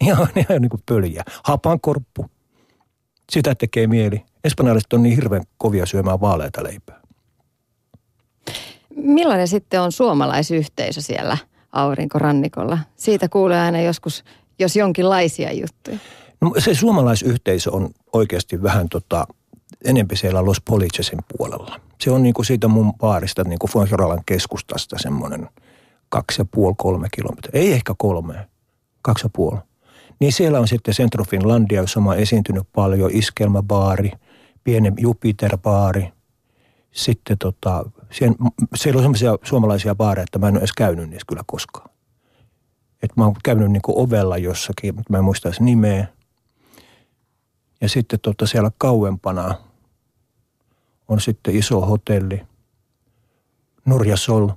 Ihan, 0.00 0.28
ihan 0.36 0.62
niin 0.62 0.70
kuin 0.70 0.82
pöliä. 0.86 1.22
Hapankorppu. 1.44 2.26
Sitä 3.32 3.54
tekee 3.54 3.86
mieli. 3.86 4.22
Espanjalaiset 4.44 4.92
on 4.92 5.02
niin 5.02 5.16
hirveän 5.16 5.42
kovia 5.58 5.86
syömään 5.86 6.20
vaaleita 6.20 6.64
leipää. 6.64 7.00
Millainen 8.96 9.48
sitten 9.48 9.80
on 9.80 9.92
suomalaisyhteisö 9.92 11.00
siellä 11.00 11.38
aurinkorannikolla? 11.72 12.78
Siitä 12.96 13.28
kuulee 13.28 13.60
aina 13.60 13.80
joskus, 13.80 14.24
jos 14.58 14.76
jonkinlaisia 14.76 15.52
juttuja. 15.52 15.98
No, 16.46 16.52
se 16.58 16.74
suomalaisyhteisö 16.74 17.70
on 17.72 17.90
oikeasti 18.12 18.62
vähän 18.62 18.88
tota, 18.88 19.26
enempi 19.84 20.16
siellä 20.16 20.44
Los 20.44 20.60
Policesin 20.60 21.18
puolella. 21.36 21.80
Se 22.00 22.10
on 22.10 22.22
niin 22.22 22.34
kuin 22.34 22.46
siitä 22.46 22.68
mun 22.68 22.92
baarista, 22.94 23.44
niin 23.44 23.58
kuin 23.58 23.70
Fuengirolan 23.70 24.22
keskustasta 24.26 24.96
semmoinen 24.98 25.48
kaksi 26.08 26.40
ja 26.40 26.44
puoli, 26.44 26.74
kolme 26.78 27.08
kilometriä. 27.12 27.60
Ei 27.62 27.72
ehkä 27.72 27.94
kolme, 27.98 28.48
kaksi 29.02 29.26
ja 29.26 29.30
puoli. 29.32 29.58
Niin 30.20 30.32
siellä 30.32 30.60
on 30.60 30.68
sitten 30.68 30.94
Centro 30.94 31.24
Finlandia, 31.24 31.80
jossa 31.80 32.00
mä 32.00 32.10
oon 32.10 32.18
esiintynyt 32.18 32.66
paljon, 32.74 33.10
iskelmäbaari, 33.12 34.12
pienen 34.64 34.94
Jupiter-baari. 34.98 36.12
Sitten 36.90 37.38
tota, 37.38 37.84
siellä, 38.10 38.36
siellä 38.74 38.98
on 38.98 39.02
sellaisia 39.02 39.38
suomalaisia 39.42 39.94
baareja, 39.94 40.24
että 40.24 40.38
mä 40.38 40.48
en 40.48 40.54
ole 40.54 40.58
edes 40.58 40.72
käynyt 40.72 41.10
niissä 41.10 41.26
kyllä 41.28 41.42
koskaan. 41.46 41.90
Et 43.02 43.16
mä 43.16 43.24
oon 43.24 43.34
käynyt 43.44 43.70
niin 43.70 43.82
kuin 43.82 43.98
ovella 43.98 44.38
jossakin, 44.38 44.94
mutta 44.94 45.12
mä 45.12 45.18
en 45.18 45.24
muista 45.24 45.48
edes 45.48 45.60
nimeä. 45.60 46.06
Ja 47.80 47.88
sitten 47.88 48.20
tota 48.20 48.46
siellä 48.46 48.70
kauempana 48.78 49.54
on 51.08 51.20
sitten 51.20 51.56
iso 51.56 51.80
hotelli, 51.80 52.42
Norjasol, 53.84 54.48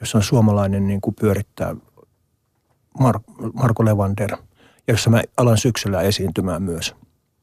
jossa 0.00 0.18
on 0.18 0.24
suomalainen 0.24 0.86
niin 0.86 1.00
kuin 1.00 1.14
pyörittää 1.14 1.76
Mar- 2.98 3.52
Marko 3.52 3.84
Levander, 3.84 4.30
ja 4.86 4.94
jossa 4.94 5.10
mä 5.10 5.22
alan 5.36 5.58
syksyllä 5.58 6.00
esiintymään 6.00 6.62
myös. 6.62 6.94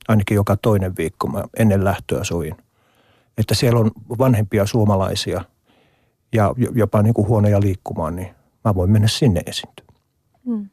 Ainakin 0.08 0.36
joka 0.36 0.58
toinen 0.58 0.97
viikko 0.97 1.27
mä 1.27 1.43
ennen 1.58 1.84
lähtöä 1.84 2.23
soin. 2.23 2.56
Että 3.38 3.56
siellä 3.56 3.79
on 3.79 3.91
vanhempia 4.17 4.65
suomalaisia 4.65 5.45
ja 6.34 6.53
jopa 6.75 7.01
niin 7.01 7.13
kuin 7.13 7.27
huoneja 7.27 7.62
liikkumaan, 7.62 8.15
niin 8.15 8.36
mä 8.65 8.75
voin 8.75 8.91
mennä 8.91 9.08
sinne 9.08 9.41
esiintymään. 9.45 10.01
Hmm. 10.45 10.69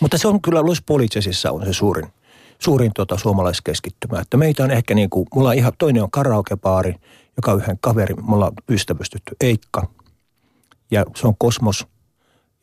Mutta 0.00 0.18
se 0.18 0.28
on 0.28 0.42
kyllä 0.42 0.66
Los 0.66 0.82
Policesissa 0.82 1.50
on 1.50 1.64
se 1.64 1.72
suurin– 1.72 2.08
suurin 2.62 2.90
tota, 2.94 3.18
suomalaiskeskittymä. 3.18 4.20
Että 4.20 4.36
meitä 4.36 4.64
on 4.64 4.70
ehkä 4.70 4.94
niin 4.94 5.10
kuin, 5.10 5.26
mulla 5.34 5.48
on 5.48 5.54
ihan, 5.54 5.72
toinen 5.78 6.02
on 6.02 6.10
karaokebaari, 6.10 6.94
joka 7.36 7.52
on 7.52 7.58
yhden 7.58 7.78
kaverin, 7.80 8.24
mulla 8.24 8.46
on 8.46 8.52
ystävystytty 8.68 9.36
Eikka. 9.40 9.88
Ja 10.90 11.04
se 11.16 11.26
on 11.26 11.34
Kosmos 11.38 11.86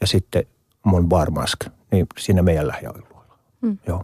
ja 0.01 0.07
sitten 0.07 0.43
mun 0.85 1.09
Barmask, 1.09 1.65
niin 1.91 2.07
siinä 2.19 2.41
meidän 2.41 2.67
lähialueella. 2.67 3.37
Hmm. 3.61 3.77
Joo. 3.87 4.03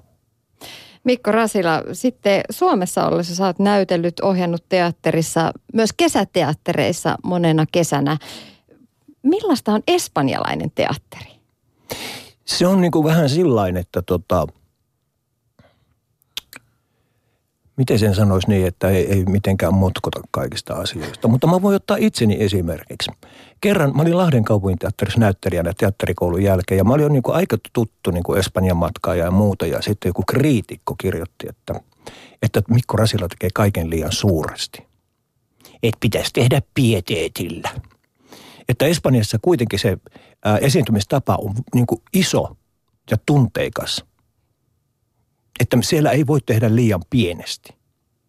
Mikko 1.03 1.31
Rasila, 1.31 1.83
sitten 1.93 2.41
Suomessa 2.49 3.07
ollessa 3.07 3.35
sä 3.35 3.45
oot 3.45 3.59
näytellyt, 3.59 4.19
ohjannut 4.19 4.63
teatterissa, 4.69 5.51
myös 5.73 5.89
kesäteattereissa 5.97 7.17
monena 7.23 7.65
kesänä. 7.71 8.17
Millaista 9.23 9.73
on 9.73 9.81
espanjalainen 9.87 10.71
teatteri? 10.75 11.31
Se 12.45 12.67
on 12.67 12.81
niin 12.81 12.91
kuin 12.91 13.05
vähän 13.05 13.29
sillain, 13.29 13.77
että 13.77 14.01
tota, 14.01 14.47
miten 17.77 17.99
sen 17.99 18.15
sanoisi 18.15 18.49
niin, 18.49 18.67
että 18.67 18.89
ei, 18.89 19.11
ei 19.11 19.25
mitenkään 19.25 19.73
motkota 19.73 20.19
kaikista 20.31 20.73
asioista. 20.73 21.27
Mutta 21.27 21.47
mä 21.47 21.61
voin 21.61 21.75
ottaa 21.75 21.97
itseni 21.99 22.37
esimerkiksi. 22.39 23.11
Kerran 23.61 23.95
mä 23.95 24.01
olin 24.01 24.17
Lahden 24.17 24.43
kaupunginteatterissa 24.43 25.19
näyttelijänä 25.19 25.73
teatterikoulun 25.77 26.43
jälkeen 26.43 26.77
ja 26.77 26.83
mä 26.83 26.93
olin 26.93 27.13
niin 27.13 27.23
aika 27.27 27.57
tuttu 27.73 28.11
niin 28.11 28.23
kuin 28.23 28.39
Espanjan 28.39 28.77
matkaa 28.77 29.15
ja 29.15 29.31
muuta. 29.31 29.65
Ja 29.65 29.81
sitten 29.81 30.09
joku 30.09 30.23
kriitikko 30.27 30.95
kirjoitti, 30.97 31.47
että, 31.49 31.73
että 32.41 32.61
Mikko 32.69 32.97
Rasila 32.97 33.27
tekee 33.27 33.49
kaiken 33.53 33.89
liian 33.89 34.11
suuresti. 34.11 34.85
Että 35.83 35.97
pitäisi 35.99 36.33
tehdä 36.33 36.61
pieteetillä. 36.73 37.69
Että 38.69 38.85
Espanjassa 38.85 39.37
kuitenkin 39.41 39.79
se 39.79 39.97
ää, 40.45 40.57
esiintymistapa 40.57 41.35
on 41.35 41.53
niin 41.75 41.87
kuin 41.87 42.01
iso 42.13 42.57
ja 43.11 43.17
tunteikas– 43.25 44.03
että 45.59 45.77
siellä 45.81 46.11
ei 46.11 46.27
voi 46.27 46.41
tehdä 46.41 46.75
liian 46.75 47.01
pienesti 47.09 47.75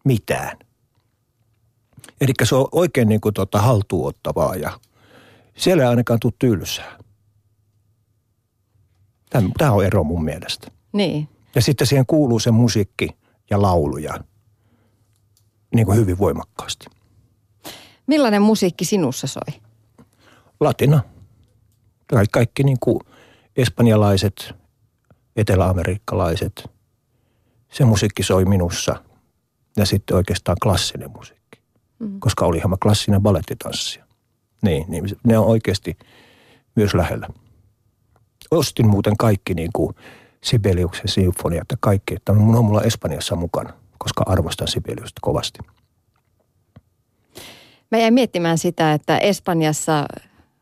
mitään. 0.05 0.57
Eli 2.21 2.33
se 2.43 2.55
on 2.55 2.67
oikein 2.71 3.09
niin 3.09 3.21
kuin 3.21 3.33
tuota 3.33 3.61
haltuuottavaa 3.61 4.55
ja 4.55 4.79
siellä 5.57 5.83
ei 5.83 5.89
ainakaan 5.89 6.19
tule 6.19 6.33
tylsää. 6.39 6.97
Tämä 9.57 9.71
on 9.71 9.85
ero 9.85 10.03
mun 10.03 10.23
mielestä. 10.23 10.71
Niin. 10.93 11.29
Ja 11.55 11.61
sitten 11.61 11.87
siihen 11.87 12.05
kuuluu 12.05 12.39
se 12.39 12.51
musiikki 12.51 13.09
ja 13.49 13.61
lauluja 13.61 14.23
niin 15.75 15.85
kuin 15.85 15.97
hyvin 15.97 16.17
voimakkaasti. 16.17 16.85
Millainen 18.07 18.41
musiikki 18.41 18.85
sinussa 18.85 19.27
soi? 19.27 19.61
Latina. 20.59 21.01
Kaikki 22.31 22.63
niin 22.63 22.77
kuin 22.79 22.99
espanjalaiset, 23.55 24.53
eteläamerikkalaiset– 25.35 26.53
se 27.71 27.85
musiikki 27.85 28.23
soi 28.23 28.45
minussa 28.45 29.03
ja 29.77 29.85
sitten 29.85 30.17
oikeastaan 30.17 30.57
klassinen 30.63 31.11
musiikki. 31.11 31.59
Mm. 31.99 32.19
Koska 32.19 32.45
olihan 32.45 32.69
mä 32.69 32.77
klassinen 32.81 33.21
balettitanssia. 33.21 34.05
Niin, 34.61 34.85
niin 34.87 35.05
ne 35.23 35.37
on 35.37 35.45
oikeasti 35.45 35.97
myös 36.75 36.93
lähellä. 36.93 37.27
Ostin 38.51 38.87
muuten 38.87 39.17
kaikki 39.17 39.53
niin 39.53 39.69
kuin 39.73 39.95
Sibeliuksen 40.43 41.07
sinfoniat 41.07 41.67
ja 41.71 41.77
kaikki, 41.79 42.15
että 42.15 42.31
on 42.31 42.37
mulla 42.37 42.81
Espanjassa 42.81 43.35
mukana, 43.35 43.73
koska 43.97 44.23
arvostan 44.27 44.67
Sibeliusta 44.67 45.19
kovasti. 45.21 45.59
Mä 47.91 47.97
jäin 47.97 48.13
miettimään 48.13 48.57
sitä, 48.57 48.93
että 48.93 49.17
Espanjassa 49.17 50.05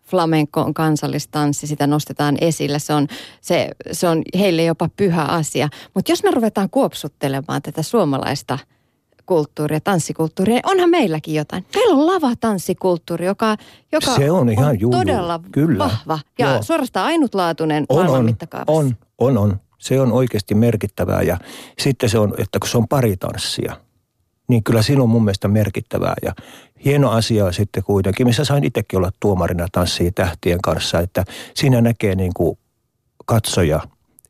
flamenco 0.08 0.62
on 0.62 0.74
kansallistanssi, 0.74 1.68
sitä 1.68 1.88
nostetaan 1.88 2.38
esillä. 2.42 2.80
Se 2.80 2.94
on, 2.94 3.08
se, 3.42 3.70
se 3.92 4.08
on 4.08 4.22
heille 4.40 4.64
jopa 4.64 4.90
pyhä 4.98 5.24
asia. 5.24 5.70
Mutta 5.94 6.12
jos 6.12 6.24
me 6.24 6.32
ruvetaan 6.32 6.70
kuopsuttelemaan 6.70 7.62
tätä 7.62 7.84
suomalaista 7.84 8.60
kulttuuria, 9.26 9.80
tanssikulttuuria, 9.80 10.56
niin 10.56 10.66
onhan 10.66 10.90
meilläkin 10.90 11.36
jotain. 11.36 11.66
Meillä 11.76 11.96
on 11.96 12.08
lava-tanssikulttuuri, 12.08 13.26
joka, 13.26 13.58
joka 13.92 14.16
se 14.16 14.32
on, 14.32 14.50
ihan 14.50 14.78
on 14.84 14.92
todella 14.92 15.40
Kyllä. 15.52 15.78
vahva 15.84 16.20
ja 16.40 16.52
Joo. 16.52 16.64
suorastaan 16.64 17.06
ainutlaatuinen 17.06 17.86
on, 17.90 17.98
maailman 17.98 18.20
on, 18.20 18.26
mittakaavassa. 18.26 18.72
On, 18.72 18.96
on, 19.18 19.38
on. 19.38 19.60
Se 19.78 20.02
on 20.02 20.12
oikeasti 20.12 20.56
merkittävää 20.56 21.22
ja 21.22 21.38
sitten 21.80 22.10
se 22.10 22.20
on, 22.20 22.34
että 22.38 22.60
kun 22.60 22.70
se 22.70 22.78
on 22.78 22.88
paritanssia– 22.88 23.78
niin 24.48 24.64
kyllä 24.64 24.82
siinä 24.82 25.04
on 25.04 25.10
mun 25.10 25.24
mielestä 25.24 25.48
merkittävää. 25.48 26.14
Ja 26.24 26.34
hieno 26.86 27.12
asia 27.12 27.52
sitten 27.52 27.84
kuitenkin, 27.84 28.28
missä 28.28 28.46
sain 28.46 28.64
itsekin 28.64 28.98
olla 28.98 29.12
tuomarina 29.20 29.68
tanssiin 29.72 30.14
tähtien 30.14 30.62
kanssa, 30.62 31.00
että 31.00 31.26
siinä 31.54 31.82
näkee 31.82 32.16
niin 32.16 32.34
kuin 32.34 32.58
katsoja, 33.26 33.80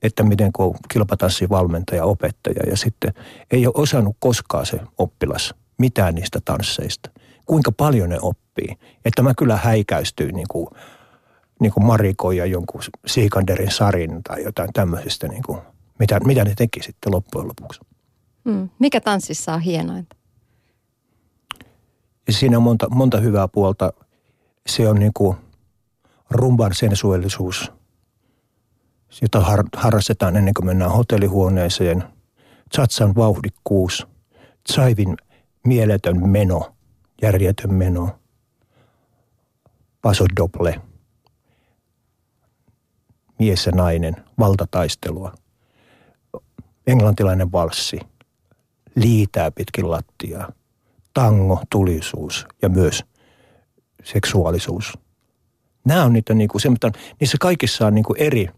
että 0.04 0.24
miten 0.24 0.52
kun 0.54 0.76
kilpatanssivalmentaja, 0.94 2.06
opettaja 2.06 2.70
ja 2.70 2.78
sitten 2.78 3.14
ei 3.52 3.68
ole 3.68 3.74
osannut 3.78 4.16
koskaan 4.20 4.66
se 4.66 4.80
oppilas 4.98 5.54
mitään 5.78 6.16
niistä 6.16 6.40
tansseista. 6.46 7.10
Kuinka 7.46 7.72
paljon 7.72 8.10
ne 8.10 8.18
oppii. 8.22 8.76
Että 9.06 9.22
mä 9.22 9.34
kyllä 9.34 9.58
häikäistyin 9.58 10.36
niin 10.36 10.48
kuin, 10.50 10.68
niin 11.60 11.74
kuin 11.74 11.86
Mariko 11.86 12.32
ja 12.32 12.46
jonkun 12.46 12.82
Siikanderin 13.06 13.72
Sarin 13.72 14.24
tai 14.24 14.44
jotain 14.44 14.70
tämmöisistä, 14.74 15.28
niin 15.28 15.44
kuin, 15.44 15.60
mitä, 16.00 16.20
mitä 16.20 16.44
ne 16.44 16.54
teki 16.58 16.84
sitten 16.84 17.12
loppujen 17.12 17.48
lopuksi. 17.48 17.80
Mm. 18.46 18.70
Mikä 18.80 19.02
tanssissa 19.02 19.54
on 19.54 19.62
hienointa? 19.62 20.16
Siinä 22.30 22.58
on 22.58 22.64
monta, 22.64 22.90
monta 22.90 23.20
hyvää 23.20 23.48
puolta. 23.48 23.94
Se 24.68 24.90
on 24.90 25.00
niin 25.00 25.12
kuin 25.14 25.38
rumban 26.30 26.74
sensuellisuus, 26.74 27.72
jota 29.22 29.40
har, 29.40 29.64
harrastetaan 29.76 30.38
ennen 30.38 30.54
kuin 30.54 30.66
mennään 30.66 30.92
hotellihuoneeseen, 30.92 32.04
Chatsan 32.74 33.16
vauhdikkuus, 33.16 34.08
Tsaivin 34.64 35.18
mieletön 35.66 36.30
meno, 36.30 36.76
järjetön 37.22 37.74
meno, 37.74 38.20
Paso 40.02 40.26
Doble, 40.36 40.82
mies 43.40 43.66
ja 43.66 43.72
nainen, 43.72 44.16
valtataistelua, 44.40 45.34
englantilainen 46.88 47.52
valssi, 47.52 48.00
liitää 48.96 49.52
pitkin 49.52 49.92
lattiaa, 49.92 50.52
tango, 51.14 51.62
tulisuus 51.70 52.48
ja 52.62 52.70
myös 52.70 53.04
seksuaalisuus. 54.04 54.94
Nämä 55.86 56.04
on 56.04 56.14
niitä, 56.14 56.34
niin 56.34 56.48
kuin, 56.48 56.62
se, 56.62 56.70
mitä, 56.70 56.92
niissä 57.20 57.38
kaikissa 57.42 57.88
on 57.88 57.96
niin 57.96 58.06
kuin 58.06 58.22
eri, 58.22 58.50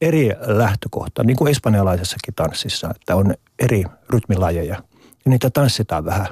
eri 0.00 0.28
lähtökohta, 0.40 1.24
niin 1.24 1.36
kuin 1.36 1.50
espanjalaisessakin 1.50 2.34
tanssissa, 2.34 2.90
että 2.90 3.16
on 3.16 3.34
eri 3.58 3.84
rytmilajeja. 4.10 4.74
Ja 5.24 5.30
niitä 5.30 5.50
tanssitaan 5.50 6.04
vähän. 6.04 6.26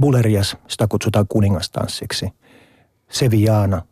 Bulerias, 0.00 0.56
sitä 0.68 0.86
kutsutaan 0.88 1.26
kuningastanssiksi. 1.28 2.28
Sevillana, 3.10 3.82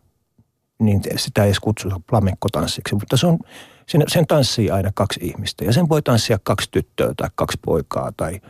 niin 0.78 1.02
sitä 1.16 1.42
ei 1.42 1.48
edes 1.48 1.60
kutsuta 1.60 2.00
flamenco-tanssiksi, 2.10 2.94
mutta 2.94 3.16
se 3.16 3.26
on, 3.26 3.38
sen, 3.86 4.04
sen 4.08 4.26
tanssii 4.26 4.70
aina 4.70 4.90
kaksi 4.94 5.20
ihmistä. 5.22 5.64
Ja 5.64 5.72
sen 5.72 5.88
voi 5.88 6.02
tanssia 6.02 6.38
kaksi 6.42 6.68
tyttöä 6.70 7.12
tai 7.16 7.28
kaksi 7.34 7.58
poikaa 7.64 8.12
tai 8.16 8.40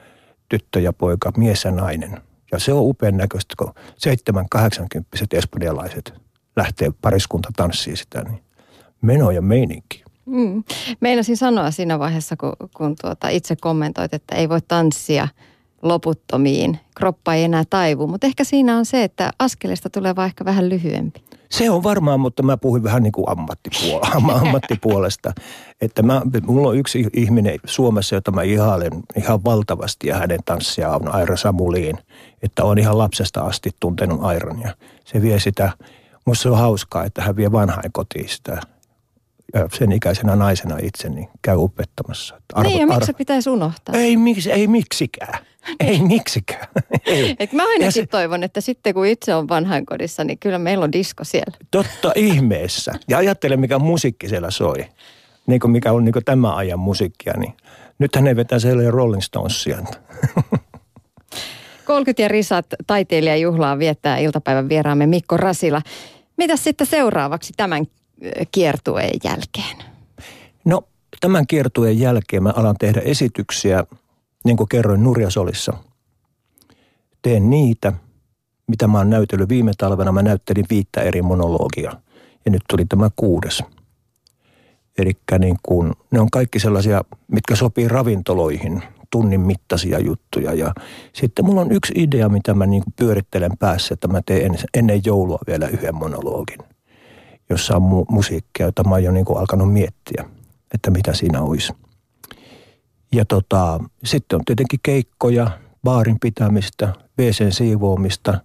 tyttö 0.48 0.80
ja 0.80 0.92
poika, 0.92 1.32
mies 1.36 1.64
ja 1.64 1.70
nainen. 1.70 2.20
Ja 2.52 2.58
se 2.58 2.72
on 2.72 2.82
upean 2.82 3.16
näköistä, 3.16 3.54
kun 3.58 3.74
7-80 4.56 5.00
espanjalaiset 5.32 6.14
lähtee 6.56 6.90
pariskunta 7.02 7.48
tanssiin 7.56 7.96
sitä, 7.96 8.22
niin 8.22 8.42
meno 9.02 9.30
ja 9.30 9.42
meininki. 9.42 10.04
Mm. 10.26 10.64
Meinasin 11.00 11.36
sanoa 11.36 11.70
siinä 11.70 11.98
vaiheessa, 11.98 12.36
kun, 12.36 12.52
kun 12.76 12.96
tuota 13.00 13.28
itse 13.28 13.56
kommentoit, 13.56 14.14
että 14.14 14.34
ei 14.34 14.48
voi 14.48 14.60
tanssia 14.68 15.28
loputtomiin. 15.82 16.78
Kroppa 16.96 17.34
ei 17.34 17.44
enää 17.44 17.64
taivu, 17.70 18.06
mutta 18.06 18.26
ehkä 18.26 18.44
siinä 18.44 18.76
on 18.76 18.86
se, 18.86 19.04
että 19.04 19.30
askelista 19.38 19.90
tulee 19.90 20.16
vaikka 20.16 20.44
vähän 20.44 20.68
lyhyempi. 20.68 21.27
Se 21.50 21.70
on 21.70 21.82
varmaan, 21.82 22.20
mutta 22.20 22.42
mä 22.42 22.56
puhuin 22.56 22.82
vähän 22.82 23.02
niin 23.02 23.12
kuin 23.12 23.28
ammattipuolesta. 23.28 24.16
ammattipuolesta. 24.40 25.32
Että 25.80 26.02
mä, 26.02 26.22
mulla 26.46 26.68
on 26.68 26.76
yksi 26.76 27.06
ihminen 27.12 27.58
Suomessa, 27.64 28.14
jota 28.14 28.30
mä 28.30 28.42
ihailen 28.42 28.92
ihan 29.16 29.44
valtavasti 29.44 30.08
ja 30.08 30.16
hänen 30.16 30.40
tanssia 30.44 30.90
on 30.90 31.14
Aira 31.14 31.36
Samuliin. 31.36 31.98
Että 32.42 32.64
on 32.64 32.78
ihan 32.78 32.98
lapsesta 32.98 33.40
asti 33.40 33.70
tuntenut 33.80 34.22
Airan 34.22 34.62
ja 34.62 34.74
se 35.04 35.22
vie 35.22 35.40
sitä, 35.40 35.72
musta 36.24 36.42
se 36.42 36.50
on 36.50 36.58
hauskaa, 36.58 37.04
että 37.04 37.22
hän 37.22 37.36
vie 37.36 37.52
vanhain 37.52 37.92
kotiin 37.92 38.28
sitä 38.28 38.60
ja 39.54 39.68
sen 39.78 39.92
ikäisenä 39.92 40.36
naisena 40.36 40.76
itse 40.82 41.08
niin 41.08 41.28
käy 41.42 41.56
opettamassa. 41.56 42.40
Arvo, 42.52 42.68
niin 42.68 42.80
ja 42.80 42.86
miksi 42.86 43.06
se 43.06 43.12
pitäisi 43.12 43.50
unohtaa? 43.50 43.94
Ei, 43.94 44.16
miksi, 44.16 44.52
ei 44.52 44.66
miksikään. 44.66 45.38
Ei 45.80 46.02
miksikään. 46.02 46.66
Ei. 47.06 47.36
Et 47.38 47.52
mä 47.52 47.62
ainakin 47.62 47.92
se, 47.92 48.06
toivon, 48.06 48.42
että 48.42 48.60
sitten 48.60 48.94
kun 48.94 49.06
itse 49.06 49.34
on 49.34 49.48
vanhainkodissa, 49.48 50.24
niin 50.24 50.38
kyllä 50.38 50.58
meillä 50.58 50.84
on 50.84 50.92
disko 50.92 51.24
siellä. 51.24 51.56
Totta 51.70 52.12
ihmeessä. 52.14 52.92
Ja 53.08 53.18
ajattele, 53.18 53.56
mikä 53.56 53.78
musiikki 53.78 54.28
siellä 54.28 54.50
soi. 54.50 54.84
Niin 55.46 55.60
kuin 55.60 55.70
mikä 55.70 55.92
on 55.92 56.04
niin 56.04 56.12
kuin 56.12 56.24
tämän 56.24 56.54
ajan 56.54 56.78
musiikkia, 56.78 57.32
niin 57.36 57.52
nythän 57.98 58.24
ne 58.24 58.36
vetää 58.36 58.58
siellä 58.58 58.90
Rolling 58.90 59.22
Stonesia. 59.22 59.78
30 61.84 62.22
ja 62.22 62.28
risat 62.28 62.66
taiteilijajuhlaa 62.86 63.78
viettää 63.78 64.18
iltapäivän 64.18 64.68
vieraamme 64.68 65.06
Mikko 65.06 65.36
Rasila. 65.36 65.82
Mitä 66.36 66.56
sitten 66.56 66.86
seuraavaksi 66.86 67.52
tämän 67.56 67.86
kiertueen 68.52 69.20
jälkeen? 69.24 69.76
No 70.64 70.84
tämän 71.20 71.46
kiertueen 71.46 71.98
jälkeen 71.98 72.42
mä 72.42 72.52
alan 72.56 72.76
tehdä 72.78 73.00
esityksiä, 73.00 73.84
niin 74.44 74.56
kuin 74.56 74.68
kerroin 74.68 75.02
Nurjasolissa. 75.04 75.72
Teen 77.22 77.50
niitä, 77.50 77.92
mitä 78.66 78.88
mä 78.88 78.98
oon 78.98 79.10
näytellyt 79.10 79.48
viime 79.48 79.72
talvena. 79.78 80.12
Mä 80.12 80.22
näyttelin 80.22 80.64
viittä 80.70 81.00
eri 81.00 81.22
monologia 81.22 81.92
ja 82.44 82.50
nyt 82.50 82.62
tuli 82.68 82.84
tämä 82.84 83.10
kuudes. 83.16 83.62
Eli 84.98 85.12
niin 85.38 85.56
kuin, 85.62 85.92
ne 86.10 86.20
on 86.20 86.30
kaikki 86.30 86.60
sellaisia, 86.60 87.04
mitkä 87.28 87.56
sopii 87.56 87.88
ravintoloihin, 87.88 88.82
tunnin 89.10 89.40
mittaisia 89.40 89.98
juttuja. 89.98 90.54
Ja 90.54 90.74
sitten 91.12 91.44
mulla 91.44 91.60
on 91.60 91.72
yksi 91.72 91.92
idea, 91.96 92.28
mitä 92.28 92.54
mä 92.54 92.66
niin 92.66 92.82
pyörittelen 92.96 93.58
päässä, 93.58 93.94
että 93.94 94.08
mä 94.08 94.20
teen 94.26 94.58
ennen 94.74 95.00
joulua 95.04 95.38
vielä 95.46 95.68
yhden 95.68 95.94
monologin– 95.94 96.58
jossa 97.50 97.76
on 97.76 97.82
mu- 97.82 98.06
musiikkia, 98.10 98.66
jota 98.66 98.84
mä 98.84 98.90
oon 98.90 99.04
jo 99.04 99.12
niin 99.12 99.24
kuin 99.24 99.38
alkanut 99.38 99.72
miettiä, 99.72 100.24
että 100.74 100.90
mitä 100.90 101.14
siinä 101.14 101.42
olisi. 101.42 101.72
Ja 103.12 103.24
tota, 103.24 103.80
sitten 104.04 104.36
on 104.36 104.44
tietenkin 104.44 104.80
keikkoja, 104.82 105.50
baarin 105.84 106.20
pitämistä, 106.20 106.92
WCn 107.18 107.52
siivoamista, 107.52 108.40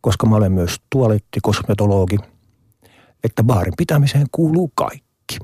koska 0.00 0.26
mä 0.26 0.36
olen 0.36 0.52
myös 0.52 0.80
tualettikosmetologi, 0.90 2.16
että 3.24 3.44
baarin 3.44 3.74
pitämiseen 3.76 4.26
kuuluu 4.32 4.72
kaikki. 4.74 5.38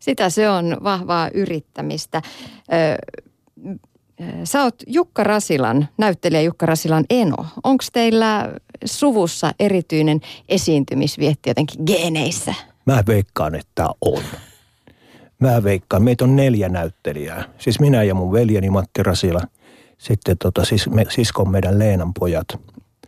Sitä 0.00 0.30
se 0.30 0.50
on 0.50 0.76
vahvaa 0.84 1.28
yrittämistä. 1.34 2.22
Sä 4.44 4.62
oot 4.62 4.74
Jukka 4.86 5.24
Rasilan, 5.24 5.88
näyttelijä 5.98 6.40
Jukka 6.40 6.66
Rasilan 6.66 7.04
eno. 7.10 7.36
Onko 7.64 7.84
teillä 7.92 8.52
suvussa 8.84 9.52
erityinen 9.60 10.20
esiintymisvietti 10.48 11.50
jotenkin 11.50 11.82
geeneissä? 11.86 12.54
Mä 12.86 13.02
veikkaan, 13.06 13.54
että 13.54 13.88
on. 14.00 14.22
Mä 15.38 15.62
veikkaan. 15.62 16.02
Meitä 16.02 16.24
on 16.24 16.36
neljä 16.36 16.68
näyttelijää. 16.68 17.44
Siis 17.58 17.80
minä 17.80 18.02
ja 18.02 18.14
mun 18.14 18.32
veljeni 18.32 18.70
Matti 18.70 19.02
Rasila. 19.02 19.40
Sitten 19.98 20.38
tota, 20.38 20.64
siis 20.64 20.88
me, 20.88 21.06
siskon 21.08 21.50
meidän 21.50 21.78
Leenan 21.78 22.14
pojat. 22.18 22.46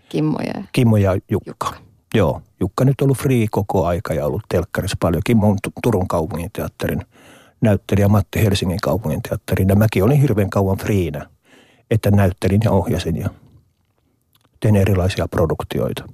Kimmo 0.09 0.39
ja, 0.41 0.63
Kimmo 0.73 0.97
ja 0.97 1.13
Jukka. 1.31 1.51
Jukka. 1.51 1.75
Joo, 2.15 2.43
Jukka 2.61 2.85
nyt 2.85 3.01
on 3.01 3.07
ollut 3.07 3.19
free 3.19 3.47
koko 3.51 3.87
aika 3.87 4.15
ja 4.15 4.27
ollut 4.27 4.43
telkkarissa 4.49 4.97
paljon. 5.01 5.23
Kimmo 5.27 5.49
on 5.49 5.57
Turun 5.83 6.09
kaupunginteatterin 6.09 7.03
näyttelijä 7.61 8.09
Matti 8.09 8.43
Helsingin 8.43 8.81
kaupunginteatterin. 8.83 9.69
Ja 9.69 9.77
mäkin 9.77 10.05
olin 10.05 10.21
hirveän 10.21 10.51
kauan 10.51 10.79
friinä, 10.79 11.27
että 11.91 12.11
näyttelin 12.11 12.61
ja 12.65 12.71
ohjasin 12.71 13.17
ja 13.17 13.31
teen 14.61 14.77
erilaisia 14.77 15.29
produktioita. 15.29 16.05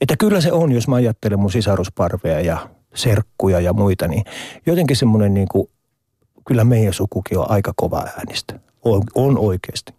Että 0.00 0.16
kyllä 0.16 0.40
se 0.40 0.52
on, 0.52 0.72
jos 0.72 0.88
mä 0.88 0.96
ajattelen 0.96 1.40
mun 1.40 1.52
sisarusparveja 1.52 2.40
ja 2.40 2.68
serkkuja 2.94 3.60
ja 3.60 3.72
muita, 3.72 4.08
niin 4.08 4.24
jotenkin 4.66 4.96
semmoinen 4.96 5.34
niin 5.34 5.48
kuin, 5.48 5.70
kyllä 6.48 6.64
meidän 6.64 6.92
sukukin 6.92 7.38
on 7.38 7.50
aika 7.50 7.72
kova 7.76 7.98
äänistä. 8.16 8.58
On, 8.82 9.02
on 9.14 9.38
oikeasti. 9.38 9.92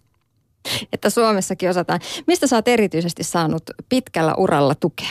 Että 0.94 1.10
Suomessakin 1.10 1.70
osataan. 1.70 2.00
Mistä 2.28 2.48
sä 2.48 2.56
oot 2.56 2.68
erityisesti 2.68 3.24
saanut 3.24 3.64
pitkällä 3.90 4.36
uralla 4.36 4.76
tukea? 4.76 5.10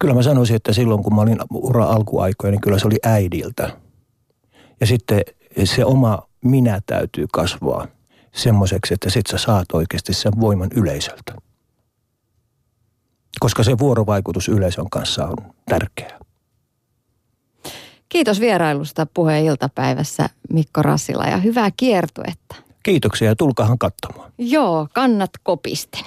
Kyllä 0.00 0.14
mä 0.14 0.22
sanoisin, 0.22 0.56
että 0.56 0.72
silloin 0.72 1.02
kun 1.02 1.14
mä 1.14 1.20
olin 1.20 1.38
ura 1.50 1.84
alkuaikoina, 1.84 2.50
niin 2.50 2.60
kyllä 2.60 2.78
se 2.78 2.86
oli 2.86 2.98
äidiltä. 3.02 3.76
Ja 4.80 4.86
sitten 4.86 5.20
se 5.64 5.84
oma 5.84 6.18
minä 6.44 6.80
täytyy 6.86 7.26
kasvaa 7.32 7.86
semmoiseksi, 8.34 8.94
että 8.94 9.10
sit 9.10 9.26
sä 9.26 9.38
saat 9.38 9.72
oikeasti 9.72 10.14
sen 10.14 10.32
voiman 10.40 10.68
yleisöltä. 10.74 11.34
Koska 13.40 13.62
se 13.62 13.78
vuorovaikutus 13.78 14.48
yleisön 14.48 14.90
kanssa 14.90 15.26
on 15.26 15.36
tärkeää. 15.68 16.18
Kiitos 18.08 18.40
vierailusta 18.40 19.06
puheen 19.14 19.44
iltapäivässä 19.44 20.28
Mikko 20.52 20.82
Rassila 20.82 21.24
ja 21.24 21.36
hyvää 21.36 21.70
kiertuetta. 21.76 22.56
Kiitoksia 22.82 23.28
ja 23.28 23.36
tulkahan 23.36 23.78
katsomaan. 23.78 24.32
Joo, 24.38 24.88
kannat 24.92 25.30
kopisten. 25.42 26.04